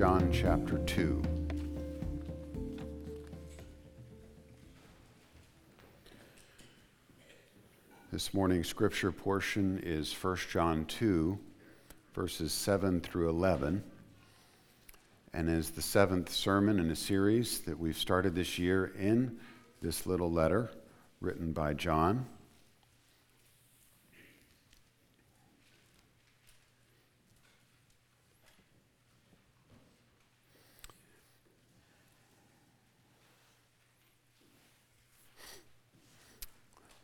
John 0.00 0.32
chapter 0.32 0.78
2. 0.78 1.22
This 8.10 8.32
morning's 8.32 8.66
scripture 8.66 9.12
portion 9.12 9.78
is 9.82 10.10
1 10.14 10.38
John 10.50 10.86
2, 10.86 11.38
verses 12.14 12.50
7 12.50 13.02
through 13.02 13.28
11, 13.28 13.84
and 15.34 15.50
is 15.50 15.68
the 15.68 15.82
seventh 15.82 16.32
sermon 16.32 16.80
in 16.80 16.90
a 16.90 16.96
series 16.96 17.60
that 17.60 17.78
we've 17.78 17.98
started 17.98 18.34
this 18.34 18.58
year 18.58 18.94
in 18.98 19.38
this 19.82 20.06
little 20.06 20.32
letter 20.32 20.70
written 21.20 21.52
by 21.52 21.74
John. 21.74 22.24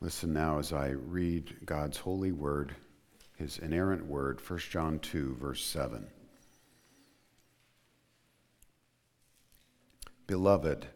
Listen 0.00 0.34
now 0.34 0.58
as 0.58 0.74
I 0.74 0.88
read 0.88 1.56
God's 1.64 1.96
holy 1.96 2.30
word, 2.30 2.76
his 3.36 3.58
inerrant 3.58 4.04
word, 4.04 4.40
1 4.46 4.58
John 4.58 4.98
2, 4.98 5.36
verse 5.40 5.64
7. 5.64 6.06
Beloved, 10.26 10.86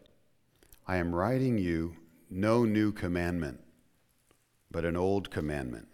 I 0.85 0.97
am 0.97 1.15
writing 1.15 1.57
you 1.57 1.95
no 2.29 2.63
new 2.63 2.91
commandment, 2.91 3.59
but 4.69 4.85
an 4.85 4.95
old 4.95 5.31
commandment 5.31 5.87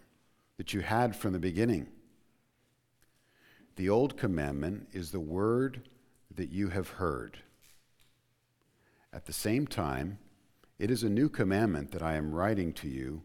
that 0.58 0.74
you 0.74 0.80
had 0.80 1.16
from 1.16 1.32
the 1.32 1.38
beginning. 1.38 1.88
The 3.76 3.88
old 3.88 4.18
commandment 4.18 4.88
is 4.92 5.12
the 5.12 5.20
word 5.20 5.88
that 6.34 6.50
you 6.50 6.68
have 6.68 6.88
heard. 6.90 7.38
At 9.14 9.24
the 9.24 9.32
same 9.32 9.66
time, 9.66 10.18
it 10.78 10.90
is 10.90 11.02
a 11.02 11.08
new 11.08 11.28
commandment 11.28 11.90
that 11.90 12.02
I 12.02 12.14
am 12.14 12.32
writing 12.32 12.72
to 12.74 12.88
you, 12.88 13.22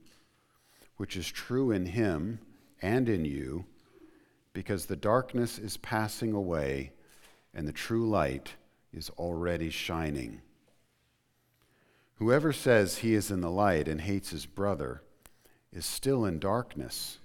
which 0.97 1.15
is 1.15 1.29
true 1.29 1.71
in 1.71 1.85
him 1.85 2.39
and 2.81 3.07
in 3.07 3.25
you, 3.25 3.65
because 4.53 4.85
the 4.85 4.95
darkness 4.95 5.59
is 5.59 5.77
passing 5.77 6.33
away 6.33 6.91
and 7.53 7.67
the 7.67 7.71
true 7.73 8.09
light 8.09 8.53
is 8.91 9.09
already 9.11 9.69
shining. 9.69 10.41
Whoever 12.15 12.53
says 12.53 12.99
he 12.99 13.13
is 13.13 13.31
in 13.31 13.41
the 13.41 13.51
light 13.51 13.87
and 13.87 14.01
hates 14.01 14.29
his 14.29 14.45
brother 14.45 15.01
is 15.71 15.85
still 15.85 16.25
in 16.25 16.39
darkness. 16.39 17.17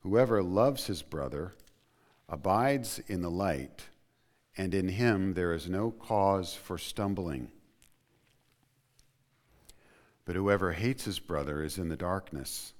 Whoever 0.00 0.42
loves 0.42 0.86
his 0.86 1.02
brother 1.02 1.54
abides 2.28 3.00
in 3.06 3.22
the 3.22 3.30
light, 3.30 3.84
and 4.56 4.74
in 4.74 4.88
him 4.88 5.34
there 5.34 5.52
is 5.52 5.68
no 5.68 5.90
cause 5.90 6.54
for 6.54 6.78
stumbling. 6.78 7.50
But 10.24 10.36
whoever 10.36 10.72
hates 10.72 11.04
his 11.04 11.18
brother 11.18 11.62
is 11.62 11.78
in 11.78 11.88
the 11.88 11.96
darkness 11.96 12.72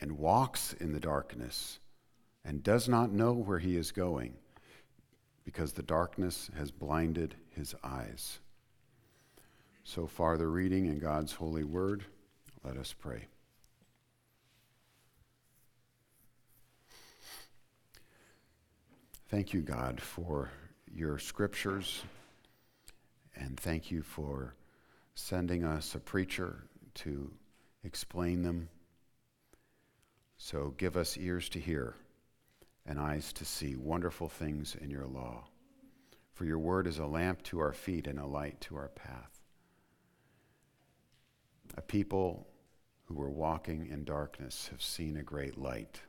and 0.00 0.18
walks 0.18 0.72
in 0.74 0.92
the 0.92 1.00
darkness 1.00 1.78
and 2.44 2.62
does 2.62 2.88
not 2.88 3.12
know 3.12 3.32
where 3.32 3.58
he 3.58 3.76
is 3.76 3.92
going 3.92 4.34
because 5.44 5.72
the 5.72 5.82
darkness 5.82 6.50
has 6.56 6.70
blinded 6.70 7.34
his 7.50 7.74
eyes. 7.84 8.40
So 9.84 10.08
far, 10.08 10.36
the 10.36 10.48
reading 10.48 10.86
in 10.86 10.98
God's 10.98 11.32
holy 11.32 11.62
word. 11.62 12.04
Let 12.64 12.76
us 12.76 12.92
pray. 12.92 13.28
Thank 19.28 19.52
you, 19.52 19.60
God, 19.60 20.00
for 20.00 20.50
your 20.92 21.18
scriptures, 21.18 22.02
and 23.36 23.58
thank 23.58 23.90
you 23.90 24.02
for 24.02 24.54
sending 25.16 25.64
us 25.64 25.94
a 25.94 25.98
preacher 25.98 26.62
to 26.94 27.32
explain 27.82 28.42
them. 28.42 28.68
So 30.36 30.74
give 30.76 30.96
us 30.96 31.16
ears 31.16 31.48
to 31.50 31.58
hear 31.58 31.94
and 32.84 33.00
eyes 33.00 33.32
to 33.32 33.44
see 33.44 33.74
wonderful 33.74 34.28
things 34.28 34.76
in 34.80 34.90
your 34.90 35.06
law. 35.06 35.44
For 36.34 36.44
your 36.44 36.58
word 36.58 36.86
is 36.86 36.98
a 36.98 37.06
lamp 37.06 37.42
to 37.44 37.58
our 37.60 37.72
feet 37.72 38.06
and 38.06 38.18
a 38.18 38.26
light 38.26 38.60
to 38.62 38.76
our 38.76 38.88
path. 38.88 39.40
A 41.76 41.82
people 41.82 42.46
who 43.06 43.14
were 43.14 43.30
walking 43.30 43.88
in 43.90 44.04
darkness 44.04 44.68
have 44.70 44.82
seen 44.82 45.16
a 45.16 45.22
great 45.22 45.56
light, 45.56 46.00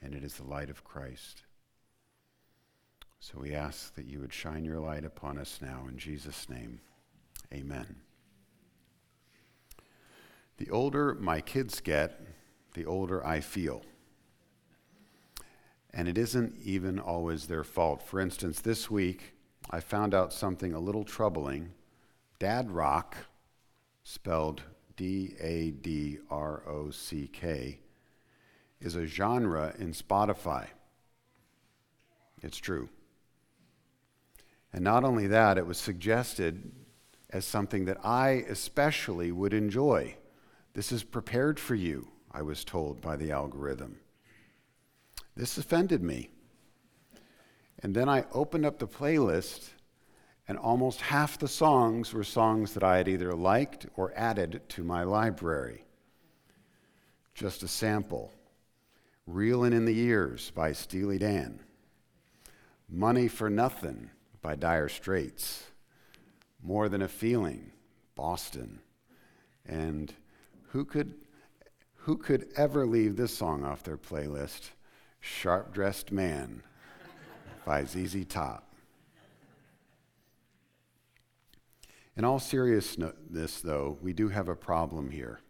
and 0.00 0.14
it 0.14 0.24
is 0.24 0.34
the 0.34 0.44
light 0.44 0.70
of 0.70 0.84
Christ. 0.84 1.42
So 3.20 3.38
we 3.38 3.54
ask 3.54 3.94
that 3.94 4.06
you 4.06 4.20
would 4.20 4.32
shine 4.32 4.64
your 4.64 4.80
light 4.80 5.04
upon 5.04 5.38
us 5.38 5.60
now 5.60 5.84
in 5.88 5.98
Jesus' 5.98 6.48
name. 6.48 6.80
Amen. 7.52 8.11
The 10.58 10.70
older 10.70 11.14
my 11.14 11.40
kids 11.40 11.80
get, 11.80 12.20
the 12.74 12.84
older 12.84 13.24
I 13.26 13.40
feel. 13.40 13.82
And 15.92 16.08
it 16.08 16.16
isn't 16.16 16.54
even 16.62 16.98
always 16.98 17.46
their 17.46 17.64
fault. 17.64 18.02
For 18.02 18.20
instance, 18.20 18.60
this 18.60 18.90
week 18.90 19.34
I 19.70 19.80
found 19.80 20.14
out 20.14 20.32
something 20.32 20.72
a 20.72 20.80
little 20.80 21.04
troubling. 21.04 21.72
Dad 22.38 22.70
rock, 22.70 23.16
spelled 24.02 24.62
D 24.96 25.34
A 25.40 25.70
D 25.70 26.18
R 26.30 26.62
O 26.66 26.90
C 26.90 27.28
K, 27.32 27.80
is 28.80 28.96
a 28.96 29.06
genre 29.06 29.74
in 29.78 29.92
Spotify. 29.92 30.68
It's 32.42 32.58
true. 32.58 32.88
And 34.72 34.82
not 34.82 35.04
only 35.04 35.26
that, 35.26 35.58
it 35.58 35.66
was 35.66 35.78
suggested 35.78 36.72
as 37.30 37.44
something 37.44 37.84
that 37.84 38.04
I 38.04 38.44
especially 38.48 39.30
would 39.30 39.52
enjoy. 39.52 40.16
This 40.74 40.92
is 40.92 41.04
prepared 41.04 41.60
for 41.60 41.74
you, 41.74 42.08
I 42.30 42.42
was 42.42 42.64
told 42.64 43.00
by 43.00 43.16
the 43.16 43.30
algorithm. 43.30 43.98
This 45.36 45.58
offended 45.58 46.02
me. 46.02 46.30
And 47.80 47.94
then 47.94 48.08
I 48.08 48.24
opened 48.32 48.64
up 48.64 48.78
the 48.78 48.86
playlist, 48.86 49.70
and 50.48 50.56
almost 50.56 51.00
half 51.00 51.38
the 51.38 51.48
songs 51.48 52.12
were 52.12 52.24
songs 52.24 52.74
that 52.74 52.82
I 52.82 52.96
had 52.96 53.08
either 53.08 53.34
liked 53.34 53.86
or 53.96 54.12
added 54.16 54.62
to 54.70 54.84
my 54.84 55.02
library. 55.02 55.84
Just 57.34 57.62
a 57.62 57.68
sample 57.68 58.32
Reelin' 59.26 59.72
in 59.72 59.84
the 59.84 59.94
Years 59.94 60.50
by 60.50 60.72
Steely 60.72 61.18
Dan, 61.18 61.60
Money 62.88 63.28
for 63.28 63.48
Nothing 63.48 64.10
by 64.40 64.56
Dire 64.56 64.88
Straits, 64.88 65.70
More 66.62 66.88
Than 66.88 67.02
a 67.02 67.08
Feeling, 67.08 67.72
Boston, 68.16 68.80
and 69.64 70.12
who 70.72 70.86
could, 70.86 71.14
who 71.96 72.16
could 72.16 72.48
ever 72.56 72.86
leave 72.86 73.16
this 73.16 73.36
song 73.36 73.62
off 73.62 73.82
their 73.82 73.98
playlist? 73.98 74.70
Sharp 75.20 75.74
Dressed 75.74 76.10
Man 76.10 76.62
by 77.66 77.84
ZZ 77.84 78.24
Top. 78.24 78.72
In 82.16 82.24
all 82.24 82.38
seriousness, 82.38 83.60
though, 83.60 83.98
we 84.00 84.14
do 84.14 84.30
have 84.30 84.48
a 84.48 84.56
problem 84.56 85.10
here. 85.10 85.40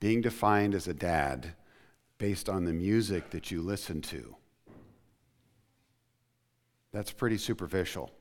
Being 0.00 0.20
defined 0.20 0.74
as 0.74 0.86
a 0.86 0.94
dad 0.94 1.54
based 2.18 2.50
on 2.50 2.66
the 2.66 2.72
music 2.74 3.30
that 3.30 3.50
you 3.50 3.62
listen 3.62 4.02
to, 4.02 4.36
that's 6.92 7.12
pretty 7.12 7.38
superficial. 7.38 8.12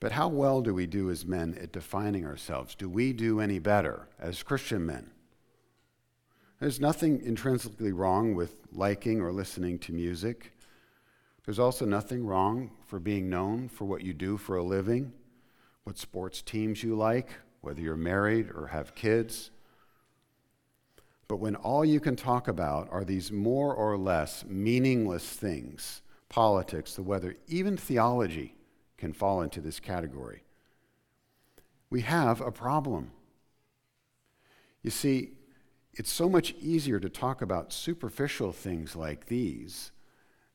But 0.00 0.12
how 0.12 0.28
well 0.28 0.62
do 0.62 0.72
we 0.72 0.86
do 0.86 1.10
as 1.10 1.26
men 1.26 1.56
at 1.60 1.72
defining 1.72 2.24
ourselves? 2.24 2.74
Do 2.74 2.88
we 2.88 3.12
do 3.12 3.40
any 3.40 3.58
better 3.58 4.08
as 4.18 4.42
Christian 4.42 4.86
men? 4.86 5.10
There's 6.60 6.80
nothing 6.80 7.20
intrinsically 7.24 7.92
wrong 7.92 8.34
with 8.34 8.56
liking 8.72 9.20
or 9.20 9.32
listening 9.32 9.78
to 9.80 9.92
music. 9.92 10.52
There's 11.44 11.58
also 11.58 11.84
nothing 11.84 12.26
wrong 12.26 12.70
for 12.86 12.98
being 12.98 13.28
known 13.28 13.68
for 13.68 13.84
what 13.84 14.02
you 14.02 14.12
do 14.12 14.36
for 14.36 14.56
a 14.56 14.62
living, 14.62 15.12
what 15.84 15.98
sports 15.98 16.42
teams 16.42 16.82
you 16.82 16.96
like, 16.96 17.30
whether 17.60 17.80
you're 17.80 17.96
married 17.96 18.50
or 18.54 18.68
have 18.68 18.94
kids. 18.94 19.50
But 21.28 21.36
when 21.36 21.56
all 21.56 21.84
you 21.84 22.00
can 22.00 22.16
talk 22.16 22.48
about 22.48 22.88
are 22.90 23.04
these 23.04 23.30
more 23.30 23.74
or 23.74 23.96
less 23.96 24.44
meaningless 24.46 25.24
things, 25.24 26.02
politics, 26.28 26.94
the 26.94 27.02
weather, 27.02 27.36
even 27.46 27.76
theology, 27.76 28.54
can 28.98 29.12
fall 29.12 29.40
into 29.40 29.60
this 29.60 29.80
category. 29.80 30.42
We 31.88 32.02
have 32.02 32.40
a 32.40 32.52
problem. 32.52 33.12
You 34.82 34.90
see, 34.90 35.30
it's 35.94 36.12
so 36.12 36.28
much 36.28 36.54
easier 36.60 37.00
to 37.00 37.08
talk 37.08 37.40
about 37.40 37.72
superficial 37.72 38.52
things 38.52 38.94
like 38.94 39.26
these 39.26 39.90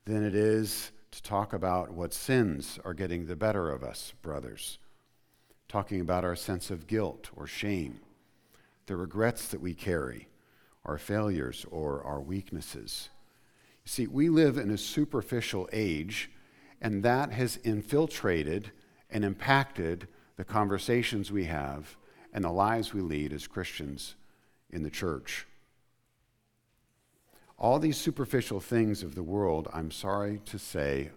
than 0.06 0.24
it 0.24 0.36
is 0.36 0.92
to 1.12 1.22
talk 1.22 1.54
about 1.54 1.92
what 1.92 2.14
sins 2.14 2.80
are 2.84 2.94
getting 2.94 3.26
the 3.26 3.36
better 3.36 3.70
of 3.70 3.84
us, 3.84 4.14
brothers. 4.22 4.78
Talking 5.68 6.02
about 6.02 6.24
our 6.24 6.36
sense 6.36 6.70
of 6.70 6.88
guilt 6.88 7.30
or 7.36 7.48
shame, 7.48 8.00
the 8.86 8.96
regrets 8.96 9.48
that 9.48 9.62
we 9.62 9.74
carry, 9.74 10.28
our 10.86 10.98
failures 10.98 11.66
or 11.72 12.04
our 12.04 12.22
weaknesses. 12.22 13.10
You 13.86 13.90
see, 13.90 14.08
we 14.08 14.30
live 14.30 14.58
in 14.58 14.72
a 14.72 14.78
superficial 14.78 15.70
age, 15.72 16.30
and 16.84 17.02
that 17.02 17.32
has 17.32 17.58
infiltrated 17.64 18.72
and 19.10 19.24
impacted 19.24 20.08
the 20.36 20.44
conversations 20.44 21.32
we 21.32 21.46
have 21.46 21.96
and 22.34 22.44
the 22.44 22.52
lives 22.52 22.94
we 22.94 23.00
lead 23.00 23.32
as 23.32 23.48
Christians 23.48 24.16
in 24.70 24.84
the 24.84 24.90
church. 24.90 25.48
All 27.58 27.80
these 27.80 27.98
superficial 27.98 28.60
things 28.60 29.02
of 29.02 29.16
the 29.16 29.24
world, 29.24 29.70
I'm 29.74 29.92
sorry 29.92 30.42
to 30.46 30.60
say, 30.60 31.12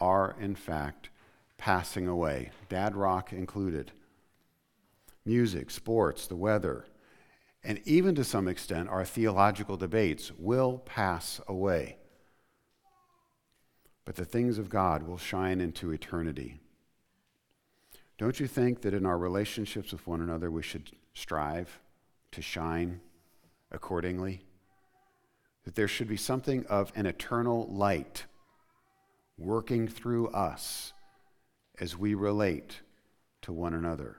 are 0.00 0.34
in 0.40 0.56
fact 0.56 1.10
passing 1.56 2.08
away, 2.08 2.50
dad 2.68 2.96
rock 2.96 3.32
included. 3.32 3.92
Music, 5.24 5.70
sports, 5.70 6.26
the 6.26 6.34
weather, 6.34 6.84
and 7.62 7.80
even 7.84 8.16
to 8.16 8.24
some 8.24 8.48
extent 8.48 8.88
our 8.88 9.04
theological 9.04 9.76
debates 9.76 10.32
will 10.36 10.78
pass 10.78 11.40
away. 11.46 11.98
But 14.04 14.16
the 14.16 14.24
things 14.24 14.58
of 14.58 14.68
God 14.68 15.04
will 15.04 15.18
shine 15.18 15.60
into 15.60 15.92
eternity. 15.92 16.60
Don't 18.18 18.40
you 18.40 18.46
think 18.46 18.82
that 18.82 18.94
in 18.94 19.06
our 19.06 19.18
relationships 19.18 19.92
with 19.92 20.06
one 20.06 20.20
another 20.20 20.50
we 20.50 20.62
should 20.62 20.90
strive 21.14 21.80
to 22.32 22.42
shine 22.42 23.00
accordingly? 23.70 24.44
That 25.64 25.74
there 25.74 25.88
should 25.88 26.08
be 26.08 26.16
something 26.16 26.66
of 26.66 26.92
an 26.94 27.06
eternal 27.06 27.66
light 27.68 28.24
working 29.38 29.88
through 29.88 30.28
us 30.28 30.92
as 31.80 31.96
we 31.96 32.14
relate 32.14 32.80
to 33.42 33.52
one 33.52 33.74
another. 33.74 34.18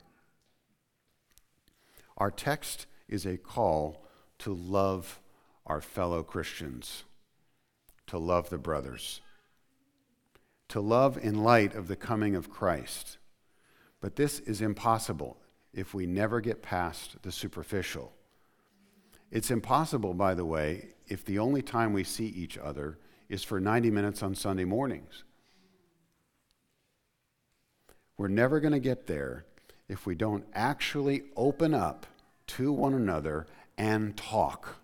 Our 2.18 2.32
text 2.32 2.88
is 3.08 3.26
a 3.26 3.38
call 3.38 4.06
to 4.40 4.54
love 4.54 5.20
our 5.66 5.82
fellow 5.82 6.24
Christians, 6.24 7.04
to 8.08 8.18
love 8.18 8.50
the 8.50 8.58
brothers, 8.58 9.22
to 10.74 10.82
love 10.82 11.20
in 11.22 11.44
light 11.44 11.76
of 11.76 11.88
the 11.88 11.96
coming 11.96 12.36
of 12.36 12.50
Christ. 12.50 13.20
But 14.02 14.16
this 14.16 14.40
is 14.40 14.60
impossible 14.60 15.38
if 15.72 15.94
we 15.94 16.08
never 16.08 16.42
get 16.42 16.64
past 16.64 17.22
the 17.22 17.32
superficial. 17.32 18.12
It's 19.30 19.52
impossible, 19.52 20.16
by 20.16 20.34
the 20.34 20.46
way, 20.46 20.88
if 21.08 21.24
the 21.24 21.38
only 21.38 21.62
time 21.62 21.94
we 21.94 22.04
see 22.04 22.26
each 22.26 22.58
other 22.58 22.98
is 23.30 23.44
for 23.44 23.60
90 23.60 23.92
minutes 23.92 24.24
on 24.24 24.34
Sunday 24.34 24.66
mornings. 24.66 25.24
We're 28.18 28.28
never 28.28 28.60
going 28.60 28.74
to 28.74 28.80
get 28.80 29.06
there 29.06 29.46
if 29.88 30.08
we 30.08 30.16
don't 30.16 30.44
actually 30.56 31.22
open 31.36 31.76
up 31.76 32.08
to 32.48 32.72
one 32.72 32.96
another 32.96 33.46
and 33.78 34.18
talk. 34.18 34.78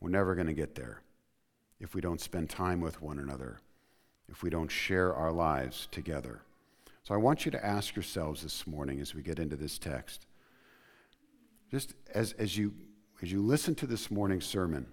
We're 0.00 0.08
never 0.08 0.34
going 0.34 0.46
to 0.46 0.54
get 0.54 0.76
there 0.76 1.02
if 1.78 1.94
we 1.94 2.00
don't 2.00 2.22
spend 2.22 2.48
time 2.48 2.80
with 2.80 3.02
one 3.02 3.18
another, 3.18 3.60
if 4.28 4.42
we 4.42 4.50
don't 4.50 4.70
share 4.70 5.14
our 5.14 5.32
lives 5.32 5.88
together. 5.90 6.42
So 7.02 7.14
I 7.14 7.18
want 7.18 7.44
you 7.44 7.52
to 7.52 7.64
ask 7.64 7.94
yourselves 7.94 8.42
this 8.42 8.66
morning 8.66 9.00
as 9.00 9.14
we 9.14 9.22
get 9.22 9.38
into 9.38 9.56
this 9.56 9.78
text, 9.78 10.26
just 11.70 11.94
as, 12.12 12.32
as, 12.32 12.56
you, 12.56 12.74
as 13.22 13.30
you 13.30 13.40
listen 13.42 13.74
to 13.76 13.86
this 13.86 14.10
morning's 14.10 14.46
sermon, 14.46 14.86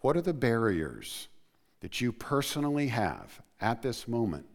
what 0.00 0.16
are 0.16 0.22
the 0.22 0.34
barriers 0.34 1.28
that 1.80 2.00
you 2.00 2.12
personally 2.12 2.88
have 2.88 3.40
at 3.60 3.82
this 3.82 4.08
moment 4.08 4.46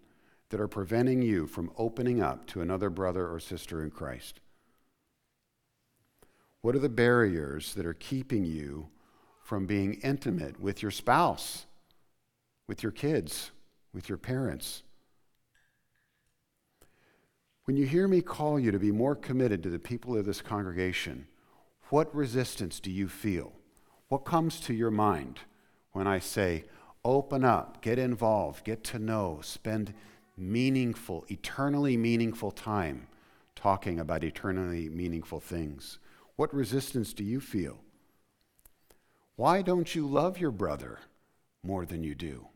that 0.49 0.59
are 0.59 0.67
preventing 0.67 1.21
you 1.21 1.47
from 1.47 1.71
opening 1.77 2.21
up 2.21 2.45
to 2.47 2.61
another 2.61 2.89
brother 2.89 3.27
or 3.27 3.39
sister 3.39 3.81
in 3.81 3.89
Christ? 3.89 4.39
What 6.61 6.75
are 6.75 6.79
the 6.79 6.89
barriers 6.89 7.73
that 7.75 7.85
are 7.85 7.93
keeping 7.93 8.43
you 8.43 8.89
from 9.43 9.67
being 9.67 9.93
intimate 10.01 10.59
with 10.59 10.81
your 10.81 10.91
spouse, 10.91 11.67
with 12.67 12.81
your 12.81 12.91
kids, 12.91 13.51
with 13.95 14.09
your 14.09 14.17
parents? 14.17 14.83
When 17.63 17.77
you 17.77 17.87
hear 17.87 18.07
me 18.07 18.21
call 18.21 18.59
you 18.59 18.69
to 18.71 18.77
be 18.77 18.91
more 18.91 19.15
committed 19.15 19.63
to 19.63 19.69
the 19.69 19.79
people 19.79 20.15
of 20.15 20.25
this 20.25 20.41
congregation, 20.41 21.25
what 21.89 22.13
resistance 22.13 22.79
do 22.79 22.91
you 22.91 23.07
feel? 23.07 23.53
What 24.09 24.25
comes 24.25 24.59
to 24.61 24.73
your 24.73 24.91
mind 24.91 25.39
when 25.93 26.05
I 26.05 26.19
say, 26.19 26.65
open 27.03 27.43
up, 27.43 27.81
get 27.81 27.97
involved, 27.97 28.65
get 28.65 28.83
to 28.83 28.99
know, 28.99 29.39
spend 29.41 29.93
meaningful, 30.37 31.25
eternally 31.29 31.97
meaningful 31.97 32.51
time 32.51 33.07
talking 33.55 33.99
about 33.99 34.23
eternally 34.23 34.89
meaningful 34.89 35.39
things? 35.39 35.97
What 36.35 36.53
resistance 36.53 37.13
do 37.13 37.23
you 37.23 37.39
feel? 37.39 37.79
Why 39.37 39.61
don't 39.61 39.95
you 39.95 40.05
love 40.05 40.37
your 40.37 40.51
brother 40.51 40.99
more 41.63 41.85
than 41.85 42.03
you 42.03 42.13
do? 42.13 42.47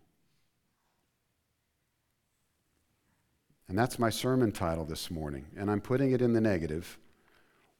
And 3.69 3.77
that's 3.77 4.00
my 4.00 4.10
sermon 4.10 4.51
title 4.51 4.83
this 4.83 5.12
morning, 5.12 5.45
and 5.56 5.69
I'm 5.69 5.80
putting 5.80 6.12
it 6.12 6.24
in 6.24 6.33
the 6.33 6.42
negative. 6.42 6.98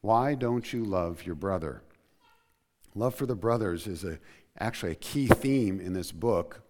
Why 0.02 0.36
don't 0.36 0.72
you 0.72 0.86
love 0.86 1.26
your 1.26 1.34
brother? 1.34 1.82
Love 2.94 3.16
for 3.16 3.26
the 3.26 3.36
brothers 3.36 3.88
is 3.88 4.04
a, 4.04 4.20
actually 4.60 4.92
a 4.92 4.96
key 4.96 5.26
theme 5.26 5.80
in 5.80 5.94
this 5.94 6.12
book. 6.12 6.62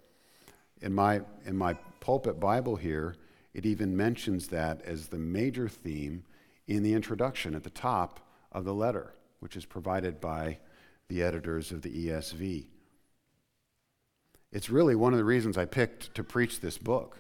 In 0.82 0.94
my, 0.94 1.20
in 1.46 1.58
my 1.58 1.74
pulpit 2.00 2.40
Bible 2.40 2.78
here, 2.78 3.18
it 3.54 3.66
even 3.66 3.98
mentions 3.98 4.48
that 4.48 4.82
as 4.84 5.08
the 5.08 5.20
major 5.20 5.68
theme 5.68 6.24
in 6.68 6.82
the 6.82 6.94
introduction 6.94 7.56
at 7.56 7.66
the 7.66 7.70
top 7.70 8.22
of 8.54 8.64
the 8.64 8.74
letter, 8.74 9.14
which 9.42 9.58
is 9.58 9.66
provided 9.66 10.22
by 10.22 10.60
the 11.10 11.22
editors 11.22 11.74
of 11.74 11.82
the 11.82 12.08
ESV. 12.08 12.68
It's 14.54 14.70
really 14.70 14.96
one 14.96 15.12
of 15.12 15.20
the 15.20 15.26
reasons 15.26 15.58
I 15.58 15.66
picked 15.66 16.16
to 16.16 16.24
preach 16.24 16.62
this 16.62 16.78
book. 16.78 17.18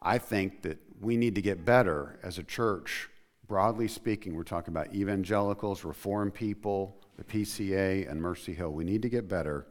I 0.00 0.18
think 0.18 0.62
that 0.62 0.78
we 1.00 1.16
need 1.16 1.34
to 1.34 1.42
get 1.42 1.64
better 1.64 2.18
as 2.22 2.38
a 2.38 2.42
church. 2.42 3.08
Broadly 3.46 3.88
speaking, 3.88 4.34
we're 4.34 4.42
talking 4.42 4.72
about 4.72 4.94
evangelicals, 4.94 5.84
reform 5.84 6.30
people, 6.30 6.96
the 7.16 7.24
PCA, 7.24 8.08
and 8.10 8.20
Mercy 8.20 8.54
Hill. 8.54 8.70
We 8.70 8.84
need 8.84 9.02
to 9.02 9.08
get 9.08 9.28
better 9.28 9.66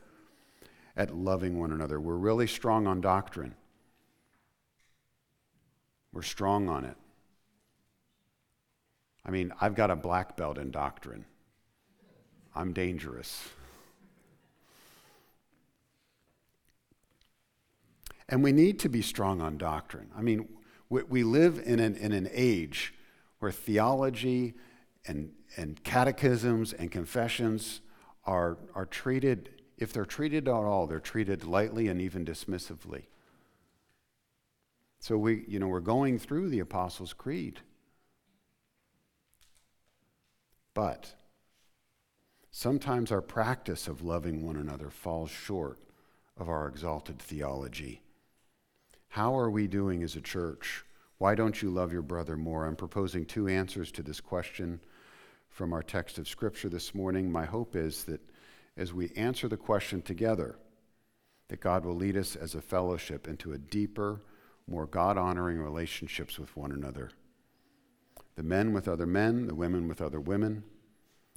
at 0.96 1.16
loving 1.16 1.60
one 1.60 1.72
another. 1.72 2.00
We're 2.00 2.16
really 2.16 2.48
strong 2.48 2.88
on 2.88 3.02
doctrine. 3.02 3.56
We're 6.12 6.24
strong 6.24 6.68
on 6.68 6.86
it. 6.86 6.98
I 9.26 9.32
mean, 9.32 9.54
I've 9.62 9.76
got 9.76 9.92
a 9.92 9.96
black 9.96 10.36
belt 10.36 10.58
in 10.58 10.72
doctrine. 10.72 11.26
I'm 12.56 12.74
dangerous. 12.74 13.50
And 18.30 18.44
we 18.44 18.52
need 18.52 18.80
to 18.80 18.90
be 18.90 19.02
strong 19.02 19.42
on 19.42 19.58
doctrine. 19.58 20.10
I 20.18 20.22
mean, 20.22 20.50
we, 20.90 21.04
we 21.04 21.24
live 21.24 21.62
in 21.66 21.80
an, 21.80 21.96
in 21.96 22.12
an 22.12 22.30
age 22.32 22.94
where 23.40 23.52
theology 23.52 24.54
and, 25.06 25.32
and 25.56 25.82
catechisms 25.84 26.74
and 26.74 26.92
confessions 26.92 27.82
are, 28.26 28.58
are 28.76 28.86
treated, 28.86 29.50
if 29.78 29.94
they're 29.94 30.06
treated 30.06 30.48
at 30.48 30.54
all, 30.54 30.88
they're 30.88 31.00
treated 31.00 31.46
lightly 31.46 31.88
and 31.88 32.02
even 32.02 32.26
dismissively. 32.26 33.04
So 35.00 35.18
we, 35.18 35.46
you 35.48 35.60
know, 35.60 35.68
we're 35.68 35.80
going 35.80 36.20
through 36.20 36.50
the 36.50 36.60
Apostles' 36.60 37.14
Creed. 37.14 37.62
But 40.74 41.14
sometimes 42.52 43.12
our 43.12 43.22
practice 43.22 43.88
of 43.88 44.02
loving 44.02 44.46
one 44.46 44.58
another 44.58 44.90
falls 44.90 45.30
short 45.32 45.80
of 46.36 46.50
our 46.50 46.68
exalted 46.68 47.20
theology. 47.20 48.02
How 49.10 49.38
are 49.38 49.50
we 49.50 49.68
doing 49.68 50.04
as 50.04 50.16
a 50.16 50.22
church? 50.22 50.84
Why 51.18 51.34
don't 51.34 51.62
you 51.62 51.70
love 51.72 51.92
your 51.92 52.02
brother 52.02 52.38
more? 52.38 52.66
I'm 52.66 52.76
proposing 52.76 53.26
two 53.26 53.48
answers 53.48 53.92
to 53.94 54.04
this 54.04 54.20
question 54.20 54.80
from 55.50 55.74
our 55.74 55.82
text 55.82 56.18
of 56.18 56.28
Scripture 56.28 56.70
this 56.70 56.94
morning. 56.94 57.32
My 57.32 57.46
hope 57.46 57.76
is 57.76 58.04
that 58.04 58.22
as 58.76 58.94
we 58.94 59.12
answer 59.16 59.48
the 59.48 59.58
question 59.58 60.02
together, 60.02 60.60
that 61.48 61.62
God 61.62 61.86
will 61.86 61.96
lead 61.96 62.18
us 62.18 62.36
as 62.36 62.54
a 62.54 62.62
fellowship 62.62 63.28
into 63.28 63.54
a 63.54 63.58
deeper, 63.58 64.22
more 64.68 64.86
God 64.86 65.18
honoring 65.18 65.60
relationships 65.60 66.38
with 66.38 66.56
one 66.56 66.72
another. 66.72 67.10
The 68.36 68.44
men 68.44 68.74
with 68.74 68.88
other 68.88 69.08
men, 69.08 69.48
the 69.48 69.56
women 69.56 69.88
with 69.88 70.02
other 70.02 70.20
women, 70.20 70.64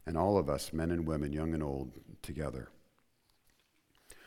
and 0.04 0.18
all 0.18 0.36
of 0.36 0.50
us, 0.50 0.72
men 0.72 0.90
and 0.90 1.06
women, 1.06 1.32
young 1.32 1.54
and 1.54 1.62
old, 1.62 1.92
together. 2.20 2.68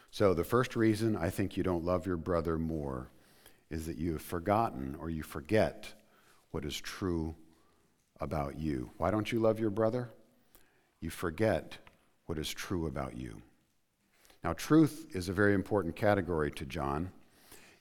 So, 0.09 0.33
the 0.33 0.43
first 0.43 0.75
reason 0.75 1.15
I 1.15 1.29
think 1.29 1.57
you 1.57 1.63
don't 1.63 1.83
love 1.83 2.07
your 2.07 2.17
brother 2.17 2.57
more 2.57 3.09
is 3.73 3.87
that 3.87 3.97
you 3.97 4.13
have 4.13 4.21
forgotten 4.21 4.95
or 4.99 5.09
you 5.09 5.23
forget 5.23 5.91
what 6.51 6.63
is 6.63 6.79
true 6.79 7.35
about 8.19 8.59
you. 8.59 8.91
Why 8.97 9.09
don't 9.09 9.31
you 9.31 9.39
love 9.39 9.59
your 9.59 9.71
brother? 9.71 10.11
You 11.01 11.09
forget 11.09 11.79
what 12.27 12.37
is 12.37 12.49
true 12.49 12.85
about 12.85 13.17
you. 13.17 13.41
Now, 14.43 14.53
truth 14.53 15.07
is 15.13 15.27
a 15.27 15.33
very 15.33 15.55
important 15.55 15.95
category 15.95 16.51
to 16.51 16.65
John. 16.65 17.11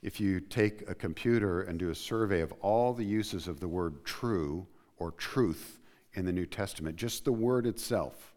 If 0.01 0.19
you 0.19 0.41
take 0.41 0.89
a 0.89 0.95
computer 0.95 1.61
and 1.61 1.79
do 1.79 1.91
a 1.91 1.95
survey 1.95 2.41
of 2.41 2.53
all 2.63 2.95
the 2.95 3.05
uses 3.05 3.47
of 3.47 3.61
the 3.61 3.69
word 3.69 4.03
true 4.03 4.67
or 4.97 5.11
truth 5.13 5.79
in 6.15 6.25
the 6.25 6.33
New 6.33 6.47
Testament, 6.47 6.97
just 6.97 7.27
the 7.27 7.33
word 7.33 7.67
itself, 7.67 8.33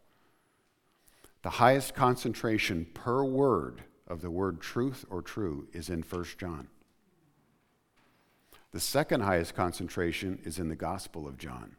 The 1.45 1.51
highest 1.51 1.93
concentration 1.93 2.87
per 2.95 3.23
word 3.23 3.83
of 4.07 4.21
the 4.21 4.31
word 4.31 4.61
truth 4.61 5.05
or 5.11 5.21
true 5.21 5.67
is 5.73 5.91
in 5.91 6.01
1 6.01 6.25
John. 6.39 6.69
The 8.75 8.81
second 8.81 9.21
highest 9.21 9.55
concentration 9.55 10.37
is 10.43 10.59
in 10.59 10.67
the 10.67 10.75
Gospel 10.75 11.29
of 11.29 11.37
John. 11.37 11.77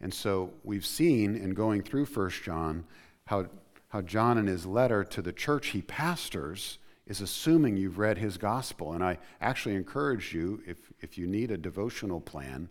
And 0.00 0.14
so 0.14 0.52
we've 0.62 0.86
seen 0.86 1.34
in 1.34 1.54
going 1.54 1.82
through 1.82 2.04
1 2.04 2.30
John 2.44 2.84
how, 3.24 3.46
how 3.88 4.02
John, 4.02 4.38
in 4.38 4.46
his 4.46 4.66
letter 4.66 5.02
to 5.02 5.22
the 5.22 5.32
church 5.32 5.70
he 5.70 5.82
pastors, 5.82 6.78
is 7.08 7.20
assuming 7.20 7.78
you've 7.78 7.98
read 7.98 8.18
his 8.18 8.38
gospel. 8.38 8.92
And 8.92 9.02
I 9.02 9.18
actually 9.40 9.74
encourage 9.74 10.32
you, 10.32 10.62
if, 10.64 10.92
if 11.00 11.18
you 11.18 11.26
need 11.26 11.50
a 11.50 11.58
devotional 11.58 12.20
plan, 12.20 12.68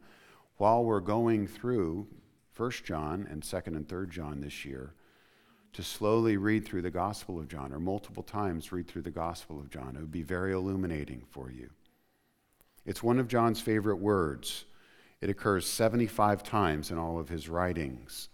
while 0.56 0.86
we're 0.86 1.02
going 1.02 1.48
through 1.48 2.08
1 2.56 2.72
John 2.86 3.28
and 3.30 3.44
2nd 3.44 3.76
and 3.76 3.86
3rd 3.86 4.10
John 4.10 4.40
this 4.40 4.64
year, 4.64 4.94
to 5.74 5.84
slowly 5.84 6.38
read 6.38 6.64
through 6.64 6.84
the 6.84 6.92
Gospel 6.92 7.38
of 7.38 7.50
John, 7.50 7.74
or 7.74 7.80
multiple 7.82 8.24
times 8.24 8.72
read 8.72 8.88
through 8.88 9.02
the 9.02 9.12
Gospel 9.12 9.60
of 9.60 9.70
John. 9.70 9.98
It 9.98 10.00
would 10.00 10.14
be 10.14 10.24
very 10.24 10.54
illuminating 10.54 11.24
for 11.30 11.52
you. 11.52 11.70
It's 12.86 13.04
one 13.04 13.20
of 13.20 13.28
John's 13.28 13.62
favorite 13.62 13.98
words. 13.98 14.66
It 15.22 15.30
occurs 15.30 15.68
75 15.68 16.44
times 16.44 16.92
in 16.92 16.98
all 16.98 17.20
of 17.20 17.30
his 17.30 17.50
writings. 17.50 18.30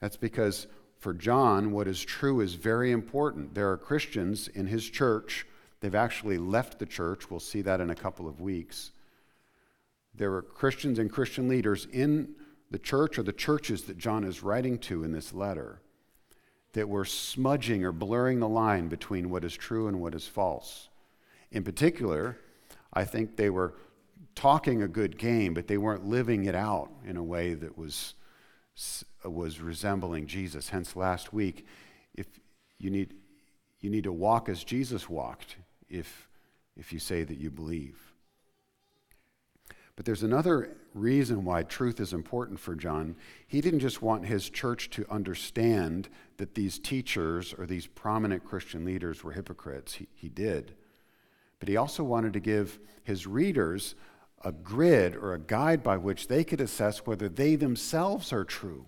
That's 0.00 0.16
because 0.16 0.66
for 0.98 1.12
John, 1.12 1.72
what 1.72 1.88
is 1.88 2.02
true 2.02 2.40
is 2.40 2.54
very 2.54 2.92
important. 2.92 3.54
There 3.54 3.70
are 3.70 3.76
Christians 3.76 4.48
in 4.48 4.66
his 4.66 4.88
church, 4.88 5.46
they've 5.80 5.94
actually 5.94 6.38
left 6.38 6.78
the 6.78 6.86
church. 6.86 7.30
We'll 7.30 7.40
see 7.40 7.62
that 7.62 7.80
in 7.80 7.90
a 7.90 7.94
couple 7.94 8.28
of 8.28 8.40
weeks. 8.40 8.92
There 10.14 10.32
are 10.34 10.42
Christians 10.42 10.98
and 10.98 11.10
Christian 11.10 11.48
leaders 11.48 11.86
in 11.92 12.34
the 12.70 12.78
church 12.78 13.18
or 13.18 13.22
the 13.22 13.32
churches 13.32 13.82
that 13.84 13.98
John 13.98 14.24
is 14.24 14.42
writing 14.42 14.78
to 14.78 15.04
in 15.04 15.12
this 15.12 15.32
letter 15.32 15.80
that 16.72 16.88
were 16.88 17.04
smudging 17.04 17.84
or 17.84 17.92
blurring 17.92 18.40
the 18.40 18.48
line 18.48 18.88
between 18.88 19.30
what 19.30 19.44
is 19.44 19.56
true 19.56 19.88
and 19.88 20.00
what 20.00 20.14
is 20.14 20.26
false. 20.26 20.88
In 21.50 21.62
particular, 21.62 22.38
I 22.94 23.04
think 23.04 23.36
they 23.36 23.50
were 23.50 23.74
talking 24.34 24.82
a 24.82 24.88
good 24.88 25.18
game, 25.18 25.54
but 25.54 25.68
they 25.68 25.78
weren't 25.78 26.06
living 26.06 26.44
it 26.44 26.54
out 26.54 26.90
in 27.04 27.16
a 27.16 27.22
way 27.22 27.54
that 27.54 27.76
was, 27.76 28.14
was 29.24 29.60
resembling 29.60 30.26
Jesus. 30.26 30.68
Hence, 30.68 30.96
last 30.96 31.32
week, 31.32 31.66
if 32.14 32.26
you 32.78 32.90
need, 32.90 33.14
you 33.80 33.90
need 33.90 34.04
to 34.04 34.12
walk 34.12 34.48
as 34.48 34.64
Jesus 34.64 35.08
walked 35.08 35.56
if, 35.88 36.28
if 36.76 36.92
you 36.92 36.98
say 36.98 37.24
that 37.24 37.38
you 37.38 37.50
believe. 37.50 37.98
But 39.96 40.04
there's 40.04 40.24
another 40.24 40.76
reason 40.92 41.44
why 41.44 41.62
truth 41.62 42.00
is 42.00 42.12
important 42.12 42.58
for 42.58 42.74
John. 42.74 43.14
He 43.46 43.60
didn't 43.60 43.80
just 43.80 44.02
want 44.02 44.26
his 44.26 44.50
church 44.50 44.90
to 44.90 45.06
understand 45.08 46.08
that 46.36 46.56
these 46.56 46.80
teachers 46.80 47.54
or 47.56 47.66
these 47.66 47.86
prominent 47.86 48.44
Christian 48.44 48.84
leaders 48.84 49.22
were 49.22 49.32
hypocrites. 49.32 49.94
He, 49.94 50.08
he 50.12 50.28
did. 50.28 50.74
But 51.64 51.70
he 51.70 51.78
also 51.78 52.04
wanted 52.04 52.34
to 52.34 52.40
give 52.40 52.78
his 53.04 53.26
readers 53.26 53.94
a 54.44 54.52
grid 54.52 55.16
or 55.16 55.32
a 55.32 55.38
guide 55.38 55.82
by 55.82 55.96
which 55.96 56.28
they 56.28 56.44
could 56.44 56.60
assess 56.60 57.06
whether 57.06 57.26
they 57.26 57.56
themselves 57.56 58.34
are 58.34 58.44
true. 58.44 58.84